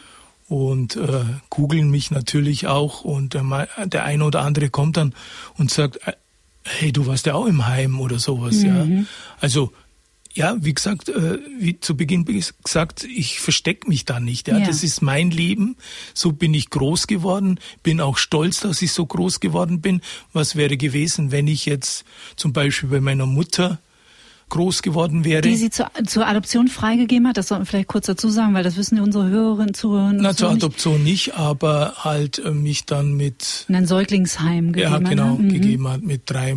[0.49, 5.15] und äh, googeln mich natürlich auch und der, der eine oder andere kommt dann
[5.57, 6.13] und sagt, äh,
[6.65, 8.67] hey, du warst ja auch im Heim oder sowas, mhm.
[8.67, 9.05] ja.
[9.41, 9.73] Also
[10.35, 14.49] ja, wie gesagt, äh, wie zu Beginn gesagt, ich verstecke mich da nicht.
[14.49, 14.59] Ja.
[14.59, 14.67] ja.
[14.67, 15.77] Das ist mein Leben.
[16.15, 17.59] So bin ich groß geworden.
[17.83, 20.01] Bin auch stolz, dass ich so groß geworden bin.
[20.33, 22.05] Was wäre gewesen, wenn ich jetzt
[22.37, 23.81] zum Beispiel bei meiner Mutter
[24.49, 25.43] groß geworden wäre.
[25.43, 28.65] Die sie zur, zur Adoption freigegeben hat, das sollten wir vielleicht kurz dazu sagen, weil
[28.65, 33.67] das wissen unsere Hörerinnen, Zuhörer Na, zur Adoption nicht, aber halt äh, mich dann mit...
[33.69, 35.03] In ein Säuglingsheim gegeben hat.
[35.03, 35.51] Ja, genau, mhm.
[35.51, 36.03] gegeben hat.
[36.03, 36.57] Mit drei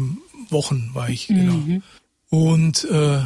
[0.50, 1.54] Wochen war ich, genau.
[1.54, 1.84] Mhm.
[2.30, 3.20] Und äh,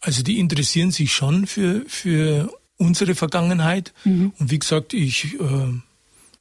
[0.00, 3.92] also die interessieren sich schon für, für unsere Vergangenheit.
[4.04, 4.32] Mhm.
[4.38, 5.72] Und wie gesagt, ich äh,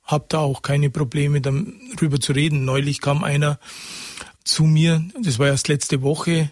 [0.04, 2.66] habe da auch keine Probleme, darüber zu reden.
[2.66, 3.60] Neulich kam einer
[4.44, 6.52] zu mir, das war erst letzte Woche,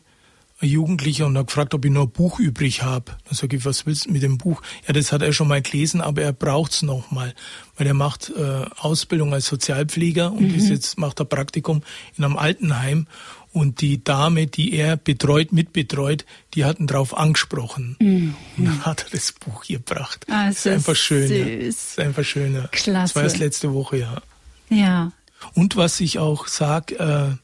[0.61, 3.11] ein Jugendlicher und hat gefragt, ob ich noch ein Buch übrig habe.
[3.25, 4.61] Dann sage ich, was willst du mit dem Buch?
[4.87, 7.33] Ja, das hat er schon mal gelesen, aber er braucht's noch mal,
[7.77, 10.55] weil er macht äh, Ausbildung als Sozialpfleger und mhm.
[10.55, 11.81] ist jetzt macht er Praktikum
[12.17, 13.07] in einem Altenheim
[13.55, 17.95] und die Dame, die er betreut, mitbetreut, die hatten darauf angesprochen.
[18.01, 18.35] Mhm.
[18.57, 20.25] Und dann hat er das Buch gebracht.
[20.29, 21.29] Ah, das ist einfach schön.
[21.29, 21.37] Süß.
[21.37, 21.45] Ja.
[21.45, 22.53] Das ist einfach schön.
[22.53, 22.67] Ja.
[22.67, 23.13] Klasse.
[23.13, 24.21] Das war erst letzte Woche, ja.
[24.69, 25.13] Ja.
[25.53, 27.37] Und was ich auch sage, äh,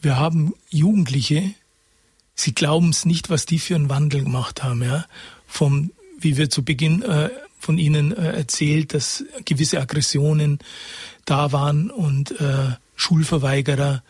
[0.00, 1.52] wir haben Jugendliche,
[2.34, 5.04] sie glauben es nicht, was die für einen Wandel gemacht haben, ja.
[5.46, 10.60] Vom, wie wir zu Beginn äh, von ihnen äh, erzählt, dass gewisse Aggressionen
[11.26, 14.02] da waren und äh, Schulverweigerer,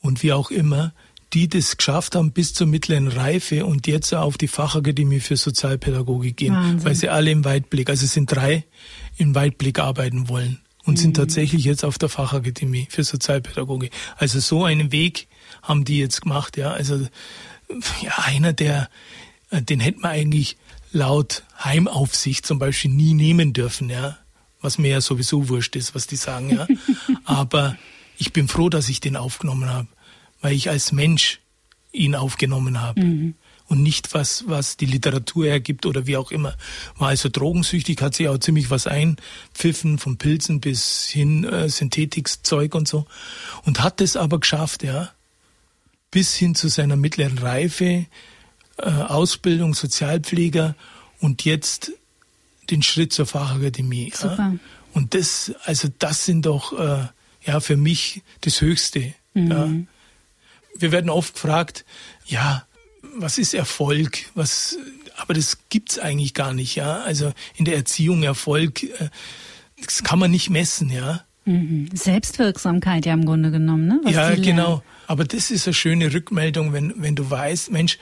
[0.00, 0.92] und wie auch immer,
[1.32, 6.36] die das geschafft haben bis zur mittleren Reife und jetzt auf die Fachakademie für Sozialpädagogik
[6.36, 6.84] gehen, Wahnsinn.
[6.84, 8.64] weil sie alle im Weitblick, also es sind drei
[9.16, 10.98] im Weitblick arbeiten wollen und mhm.
[10.98, 13.92] sind tatsächlich jetzt auf der Fachakademie für Sozialpädagogik.
[14.16, 15.28] Also so einen Weg
[15.62, 16.72] haben die jetzt gemacht, ja.
[16.72, 17.06] Also
[18.02, 18.88] ja, einer, der
[19.50, 20.56] äh, den hätte man eigentlich
[20.92, 24.18] laut Heimaufsicht zum Beispiel nie nehmen dürfen, ja.
[24.62, 26.66] Was mir ja sowieso wurscht ist, was die sagen, ja.
[27.24, 27.76] Aber
[28.20, 29.88] ich bin froh, dass ich den aufgenommen habe,
[30.42, 31.40] weil ich als Mensch
[31.90, 33.00] ihn aufgenommen habe.
[33.00, 33.34] Mhm.
[33.66, 36.56] Und nicht was, was die Literatur ergibt oder wie auch immer.
[36.98, 42.74] War also drogensüchtig, hat sich auch ziemlich was einpfiffen, von Pilzen bis hin äh, Synthetikzeug
[42.74, 43.06] und so.
[43.64, 45.12] Und hat es aber geschafft, ja,
[46.10, 48.06] bis hin zu seiner mittleren Reife,
[48.76, 50.74] äh, Ausbildung, Sozialpfleger
[51.20, 51.92] und jetzt
[52.70, 54.12] den Schritt zur Fachakademie.
[54.14, 54.36] Super.
[54.36, 54.54] Ja.
[54.92, 57.06] Und das, also das sind doch äh,
[57.44, 59.14] ja für mich das Höchste.
[59.34, 59.50] Mhm.
[59.50, 59.68] Ja.
[60.78, 61.84] Wir werden oft gefragt,
[62.26, 62.64] ja,
[63.16, 64.18] was ist Erfolg?
[64.34, 64.78] Was,
[65.16, 67.00] aber das gibt's eigentlich gar nicht, ja.
[67.00, 69.10] Also in der Erziehung Erfolg, äh,
[69.82, 71.24] das kann man nicht messen, ja.
[71.44, 71.88] Mhm.
[71.92, 74.00] Selbstwirksamkeit ja im Grunde genommen, ne?
[74.04, 74.82] Was ja, genau.
[75.06, 77.98] Aber das ist eine schöne Rückmeldung, wenn, wenn du weißt, Mensch,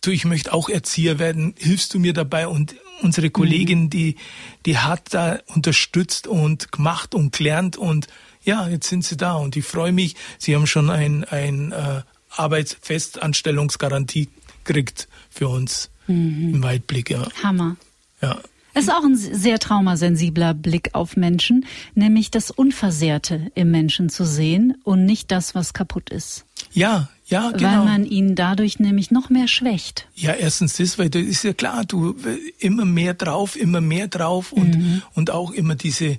[0.00, 2.48] du, ich möchte auch Erzieher werden, hilfst du mir dabei?
[2.48, 3.90] Und unsere Kollegin, mhm.
[3.90, 4.16] die,
[4.64, 8.06] die hat da unterstützt und gemacht und gelernt und
[8.48, 10.16] ja, jetzt sind sie da und ich freue mich.
[10.38, 14.30] Sie haben schon ein, ein äh, Arbeitsfestanstellungsgarantie
[14.64, 16.54] gekriegt für uns mhm.
[16.54, 17.10] im Weitblick.
[17.10, 17.28] Ja.
[17.42, 17.76] Hammer.
[18.22, 18.38] Ja.
[18.72, 24.24] Es ist auch ein sehr traumasensibler Blick auf Menschen, nämlich das Unversehrte im Menschen zu
[24.24, 26.46] sehen und nicht das, was kaputt ist.
[26.72, 27.68] Ja, ja, genau.
[27.68, 30.06] Weil man ihn dadurch nämlich noch mehr schwächt.
[30.14, 32.16] Ja, erstens das, weil das ist ja klar, du
[32.58, 35.02] immer mehr drauf, immer mehr drauf und, mhm.
[35.14, 36.18] und auch immer diese,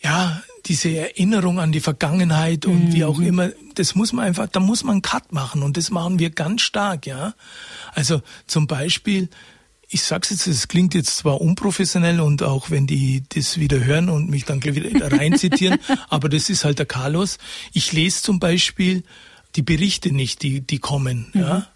[0.00, 2.92] ja, diese Erinnerung an die Vergangenheit und mhm.
[2.92, 5.90] wie auch immer, das muss man einfach, da muss man einen Cut machen und das
[5.90, 7.34] machen wir ganz stark, ja.
[7.94, 9.28] Also zum Beispiel,
[9.88, 14.08] ich sag's jetzt, es klingt jetzt zwar unprofessionell und auch wenn die das wieder hören
[14.08, 17.38] und mich dann wieder reinzitieren, aber das ist halt der Carlos.
[17.72, 19.04] Ich lese zum Beispiel
[19.54, 21.40] die Berichte nicht, die, die kommen, mhm.
[21.40, 21.66] ja.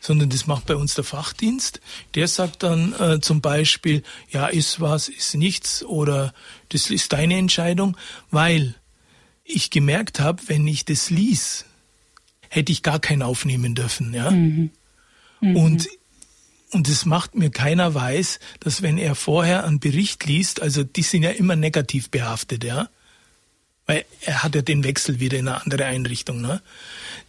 [0.00, 1.80] Sondern das macht bei uns der Fachdienst.
[2.14, 6.32] Der sagt dann äh, zum Beispiel, ja, ist was, ist nichts oder
[6.68, 7.96] das ist deine Entscheidung,
[8.30, 8.74] weil
[9.44, 11.64] ich gemerkt habe, wenn ich das ließ,
[12.48, 14.30] hätte ich gar keinen aufnehmen dürfen, ja.
[14.30, 14.70] Mhm.
[15.40, 15.56] Mhm.
[15.56, 15.88] Und
[16.70, 21.02] und es macht mir keiner weiß, dass wenn er vorher einen Bericht liest, also die
[21.02, 22.90] sind ja immer negativ behaftet, ja,
[23.88, 26.60] weil er hat ja den Wechsel wieder in eine andere Einrichtung, ne?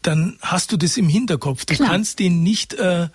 [0.01, 1.66] Dann hast du das im Hinterkopf.
[1.66, 1.89] Du Klar.
[1.89, 3.07] kannst den nicht äh,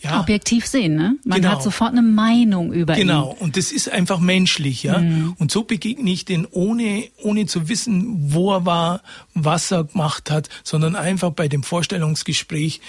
[0.00, 1.16] ja, objektiv sehen, ne?
[1.22, 1.52] Man genau.
[1.52, 3.00] hat sofort eine Meinung über genau.
[3.00, 3.28] ihn.
[3.28, 4.98] Genau, und das ist einfach menschlich, ja.
[4.98, 5.36] Mhm.
[5.38, 9.02] Und so begegne ich den ohne ohne zu wissen, wo er war,
[9.34, 12.80] was er gemacht hat, sondern einfach bei dem Vorstellungsgespräch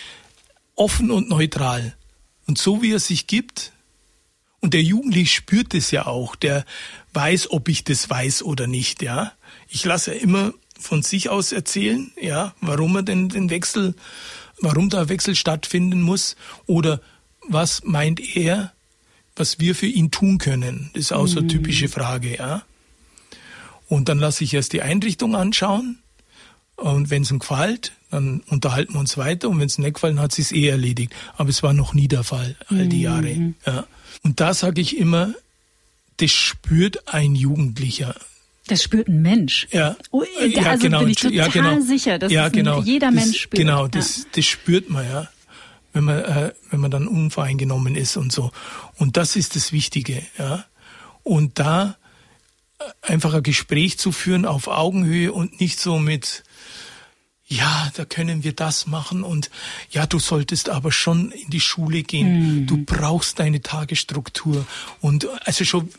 [0.75, 1.95] offen und neutral.
[2.47, 3.73] Und so wie er sich gibt,
[4.61, 6.65] und der Jugendliche spürt es ja auch, der
[7.13, 9.33] weiß, ob ich das weiß oder nicht, ja.
[9.67, 13.95] Ich lasse immer von sich aus erzählen, ja, warum er denn den Wechsel,
[14.61, 17.01] warum der Wechsel stattfinden muss oder
[17.47, 18.73] was meint er,
[19.35, 20.89] was wir für ihn tun können.
[20.93, 22.63] Das ist auch so eine typische Frage, ja.
[23.87, 25.99] Und dann lasse ich erst die Einrichtung anschauen
[26.75, 30.19] und wenn es ihm gefällt, dann unterhalten wir uns weiter und wenn es nicht gefallen
[30.19, 31.13] hat, ist es eh erledigt.
[31.35, 33.33] Aber es war noch nie der Fall, all die Jahre.
[33.33, 33.55] Mhm.
[33.65, 33.87] Ja.
[34.23, 35.33] Und da sage ich immer,
[36.17, 38.15] das spürt ein Jugendlicher.
[38.67, 39.67] Das spürt ein Mensch.
[39.71, 40.99] Ja, oh, ja also genau.
[40.99, 41.79] bin ich total ja, genau.
[41.81, 42.81] sicher, dass ja, genau.
[42.81, 43.59] jeder das, Mensch spürt.
[43.59, 44.23] Genau, das, ja.
[44.33, 45.29] das spürt man ja,
[45.93, 48.51] wenn man äh, wenn man dann unvoreingenommen ist und so.
[48.97, 50.65] Und das ist das Wichtige, ja.
[51.23, 51.97] Und da
[52.79, 56.43] äh, einfach ein Gespräch zu führen auf Augenhöhe und nicht so mit
[57.49, 59.49] ja, da können wir das machen und
[59.89, 62.61] ja, du solltest aber schon in die Schule gehen.
[62.61, 62.67] Mhm.
[62.67, 64.67] Du brauchst deine Tagesstruktur
[64.99, 65.89] und also schon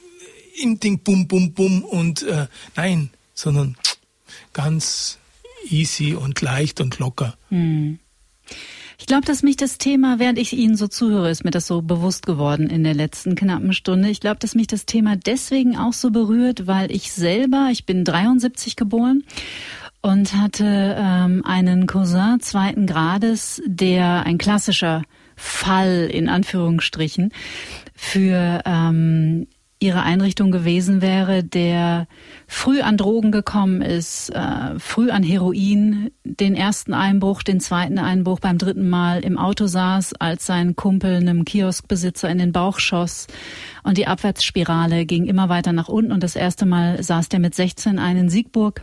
[0.61, 2.47] im Ding bum bum bum und äh,
[2.77, 3.77] nein, sondern
[4.53, 5.19] ganz
[5.69, 7.37] easy und leicht und locker.
[7.51, 7.99] Mhm.
[9.01, 11.83] Ich glaube, dass mich das Thema, während ich Ihnen so zuhöre, ist mir das so
[11.83, 14.11] bewusst geworden in der letzten knappen Stunde.
[14.11, 18.05] Ich glaube, dass mich das Thema deswegen auch so berührt, weil ich selber, ich bin
[18.05, 19.23] 73 geboren
[20.03, 25.05] und hatte ähm, einen Cousin zweiten Grades, der ein klassischer
[25.37, 27.33] Fall in Anführungsstrichen
[27.95, 29.47] für ähm,
[29.81, 32.09] ihre Einrichtung gewesen wäre, der
[32.47, 38.41] früh an Drogen gekommen ist, äh, früh an Heroin, den ersten Einbruch, den zweiten Einbruch
[38.41, 43.29] beim dritten Mal im Auto saß, als sein Kumpel einem Kioskbesitzer in den Bauch schoss.
[43.85, 47.55] Und die Abwärtsspirale ging immer weiter nach unten und das erste Mal saß der mit
[47.55, 48.81] 16 einen Siegburg.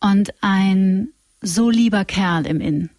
[0.00, 1.08] Und ein
[1.42, 2.90] so lieber Kerl im Inn,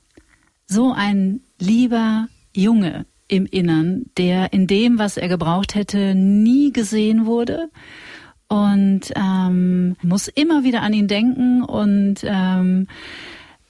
[0.68, 7.26] so ein lieber Junge im Innern, der in dem, was er gebraucht hätte, nie gesehen
[7.26, 7.70] wurde
[8.48, 12.88] und ähm, muss immer wieder an ihn denken und ähm,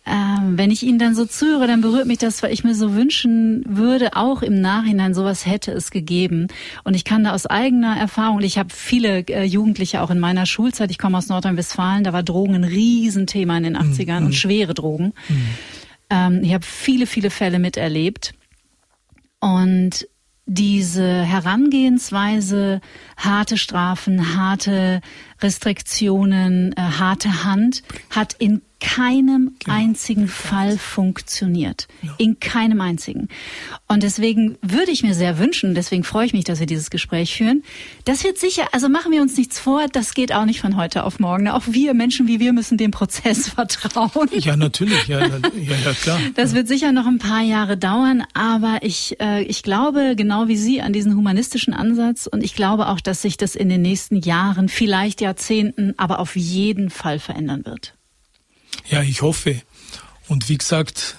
[0.05, 2.93] ähm, wenn ich ihn dann so zuhöre, dann berührt mich das, weil ich mir so
[2.93, 6.47] wünschen würde, auch im Nachhinein sowas hätte es gegeben.
[6.83, 10.45] Und ich kann da aus eigener Erfahrung, ich habe viele äh, Jugendliche auch in meiner
[10.45, 14.25] Schulzeit, ich komme aus Nordrhein-Westfalen, da war Drogen ein Riesenthema in den 80ern mhm.
[14.25, 15.13] und schwere Drogen.
[15.29, 15.47] Mhm.
[16.09, 18.33] Ähm, ich habe viele, viele Fälle miterlebt.
[19.43, 20.07] Und
[20.45, 22.79] diese Herangehensweise,
[23.17, 25.01] harte Strafen, harte
[25.43, 29.77] Restriktionen, äh, harte Hand, hat in keinem genau.
[29.77, 31.87] einzigen Fall funktioniert.
[32.01, 32.11] No.
[32.17, 33.29] In keinem einzigen.
[33.87, 37.33] Und deswegen würde ich mir sehr wünschen, deswegen freue ich mich, dass wir dieses Gespräch
[37.33, 37.63] führen.
[38.03, 41.05] Das wird sicher, also machen wir uns nichts vor, das geht auch nicht von heute
[41.05, 41.47] auf morgen.
[41.47, 44.29] Auch wir Menschen wie wir müssen dem Prozess vertrauen.
[44.33, 45.37] Ja, natürlich, ja, ja,
[45.85, 46.19] ja klar.
[46.35, 50.57] Das wird sicher noch ein paar Jahre dauern, aber ich, äh, ich glaube genau wie
[50.57, 54.17] Sie an diesen humanistischen Ansatz und ich glaube auch, dass sich das in den nächsten
[54.17, 57.95] Jahren, vielleicht Jahrzehnten, aber auf jeden Fall verändern wird.
[58.89, 59.61] Ja, ich hoffe.
[60.27, 61.17] Und wie gesagt,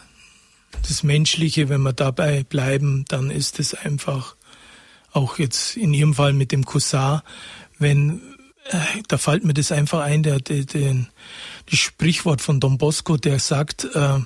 [0.86, 4.36] das Menschliche, wenn wir dabei bleiben, dann ist es einfach
[5.12, 7.20] auch jetzt in Ihrem Fall mit dem Cousin,
[7.78, 8.20] wenn
[8.70, 11.06] äh, da fällt mir das einfach ein, der, der, der
[11.70, 14.20] das Sprichwort von Don Bosco, der sagt, äh,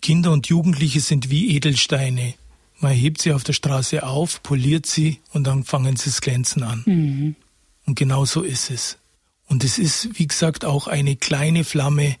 [0.00, 2.34] Kinder und Jugendliche sind wie Edelsteine.
[2.78, 6.62] Man hebt sie auf der Straße auf, poliert sie und dann fangen sie das Glänzen
[6.62, 6.82] an.
[6.84, 7.36] Mhm.
[7.86, 8.98] Und genau so ist es.
[9.48, 12.16] Und es ist, wie gesagt, auch eine kleine Flamme.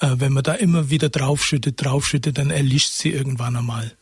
[0.00, 3.96] Äh, wenn man da immer wieder draufschüttet, draufschüttet, dann erlischt sie irgendwann einmal.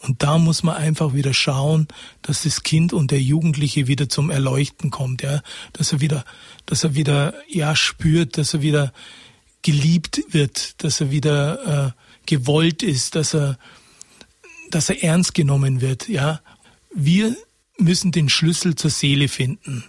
[0.00, 1.88] Und da muss man einfach wieder schauen,
[2.22, 6.24] dass das Kind und der Jugendliche wieder zum Erleuchten kommt, ja, dass er wieder,
[6.66, 8.92] dass er wieder, ja, spürt, dass er wieder
[9.62, 11.90] geliebt wird, dass er wieder äh,
[12.26, 13.58] gewollt ist, dass er,
[14.70, 16.40] dass er ernst genommen wird, ja.
[16.94, 17.36] Wir
[17.78, 19.84] müssen den Schlüssel zur Seele finden.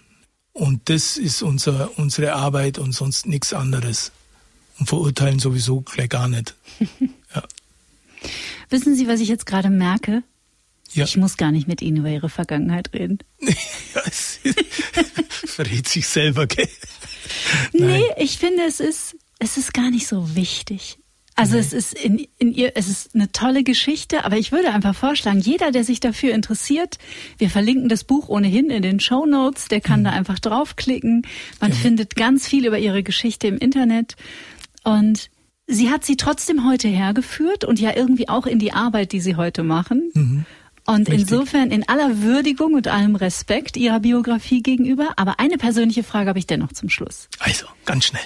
[0.57, 4.11] Und das ist unser, unsere Arbeit und sonst nichts anderes.
[4.79, 6.55] Und verurteilen sowieso gleich gar nicht.
[7.35, 7.43] Ja.
[8.69, 10.23] Wissen Sie, was ich jetzt gerade merke?
[10.93, 11.03] Ja.
[11.03, 13.19] Ich muss gar nicht mit Ihnen über Ihre Vergangenheit reden.
[13.41, 14.39] ja, es
[15.29, 16.69] verrät sich selber, gell?
[17.73, 20.97] Nee, ich finde, es ist, es ist gar nicht so wichtig.
[21.37, 21.59] Also mhm.
[21.59, 25.39] es ist in, in ihr, es ist eine tolle Geschichte, aber ich würde einfach vorschlagen,
[25.39, 26.97] jeder, der sich dafür interessiert,
[27.37, 30.05] wir verlinken das Buch ohnehin in den Show Notes, der kann mhm.
[30.05, 31.27] da einfach draufklicken.
[31.61, 31.77] Man ja.
[31.77, 34.15] findet ganz viel über ihre Geschichte im Internet
[34.83, 35.29] und
[35.67, 39.35] sie hat sie trotzdem heute hergeführt und ja irgendwie auch in die Arbeit, die sie
[39.35, 40.09] heute machen.
[40.15, 40.45] Mhm.
[40.87, 41.19] Und Richtig.
[41.19, 45.09] insofern in aller Würdigung und allem Respekt ihrer Biografie gegenüber.
[45.17, 47.27] Aber eine persönliche Frage habe ich dennoch zum Schluss.
[47.39, 48.23] Also, ganz schnell.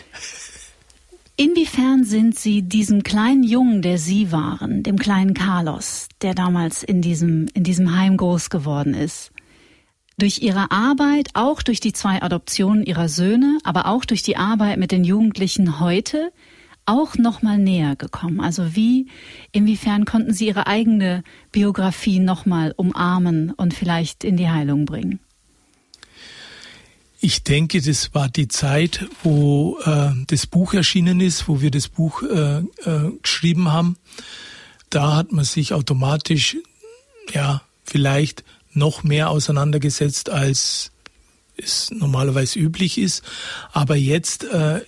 [1.38, 7.02] Inwiefern sind Sie diesem kleinen Jungen, der Sie waren, dem kleinen Carlos, der damals in
[7.02, 9.32] diesem, in diesem Heim groß geworden ist,
[10.18, 14.78] durch Ihre Arbeit, auch durch die zwei Adoptionen Ihrer Söhne, aber auch durch die Arbeit
[14.78, 16.32] mit den Jugendlichen heute,
[16.86, 18.40] auch noch mal näher gekommen?
[18.42, 19.08] Also wie,
[19.52, 25.20] inwiefern konnten Sie Ihre eigene Biografie noch mal umarmen und vielleicht in die Heilung bringen?
[27.24, 31.88] Ich denke, das war die Zeit, wo äh, das Buch erschienen ist, wo wir das
[31.88, 32.64] Buch äh, äh,
[33.22, 33.98] geschrieben haben.
[34.90, 36.58] Da hat man sich automatisch,
[37.32, 38.44] ja, vielleicht
[38.74, 40.92] noch mehr auseinandergesetzt, als
[41.58, 43.24] es normalerweise üblich ist.
[43.72, 44.82] Aber jetzt äh,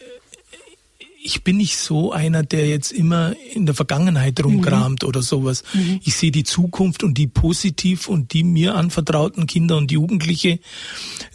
[1.23, 5.07] ich bin nicht so einer, der jetzt immer in der Vergangenheit rumkramt mhm.
[5.07, 5.63] oder sowas.
[5.73, 6.01] Mhm.
[6.03, 10.59] Ich sehe die Zukunft und die positiv und die mir anvertrauten Kinder und Jugendliche,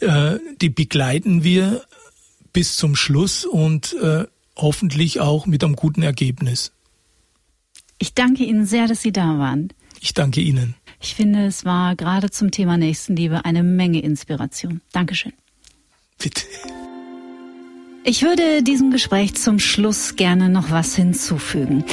[0.00, 1.82] äh, die begleiten wir
[2.52, 4.26] bis zum Schluss und äh,
[4.56, 6.72] hoffentlich auch mit einem guten Ergebnis.
[7.98, 9.72] Ich danke Ihnen sehr, dass Sie da waren.
[10.00, 10.74] Ich danke Ihnen.
[11.00, 14.80] Ich finde, es war gerade zum Thema Nächstenliebe eine Menge Inspiration.
[14.92, 15.32] Dankeschön.
[16.18, 16.42] Bitte.
[18.04, 21.84] Ich würde diesem Gespräch zum Schluss gerne noch was hinzufügen.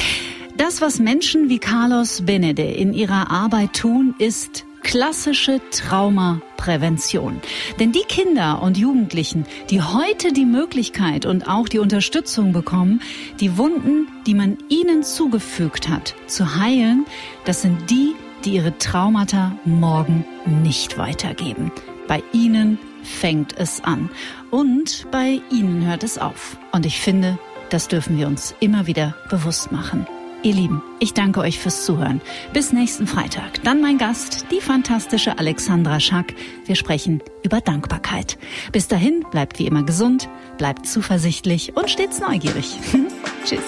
[0.56, 7.40] Das, was Menschen wie Carlos Benede in ihrer Arbeit tun, ist klassische Traumaprävention.
[7.80, 13.02] Denn die Kinder und Jugendlichen, die heute die Möglichkeit und auch die Unterstützung bekommen,
[13.40, 17.04] die Wunden, die man ihnen zugefügt hat, zu heilen,
[17.44, 20.24] das sind die, die ihre Traumata morgen
[20.62, 21.72] nicht weitergeben.
[22.06, 24.10] Bei ihnen fängt es an.
[24.56, 26.56] Und bei Ihnen hört es auf.
[26.72, 27.38] Und ich finde,
[27.68, 30.06] das dürfen wir uns immer wieder bewusst machen.
[30.42, 32.22] Ihr Lieben, ich danke euch fürs Zuhören.
[32.54, 33.62] Bis nächsten Freitag.
[33.64, 36.34] Dann mein Gast, die fantastische Alexandra Schack.
[36.64, 38.38] Wir sprechen über Dankbarkeit.
[38.72, 40.26] Bis dahin, bleibt wie immer gesund,
[40.56, 42.78] bleibt zuversichtlich und stets neugierig.
[43.44, 43.60] Tschüss.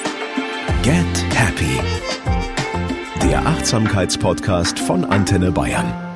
[0.82, 1.82] Get Happy.
[3.28, 6.07] Der Achtsamkeitspodcast von Antenne Bayern.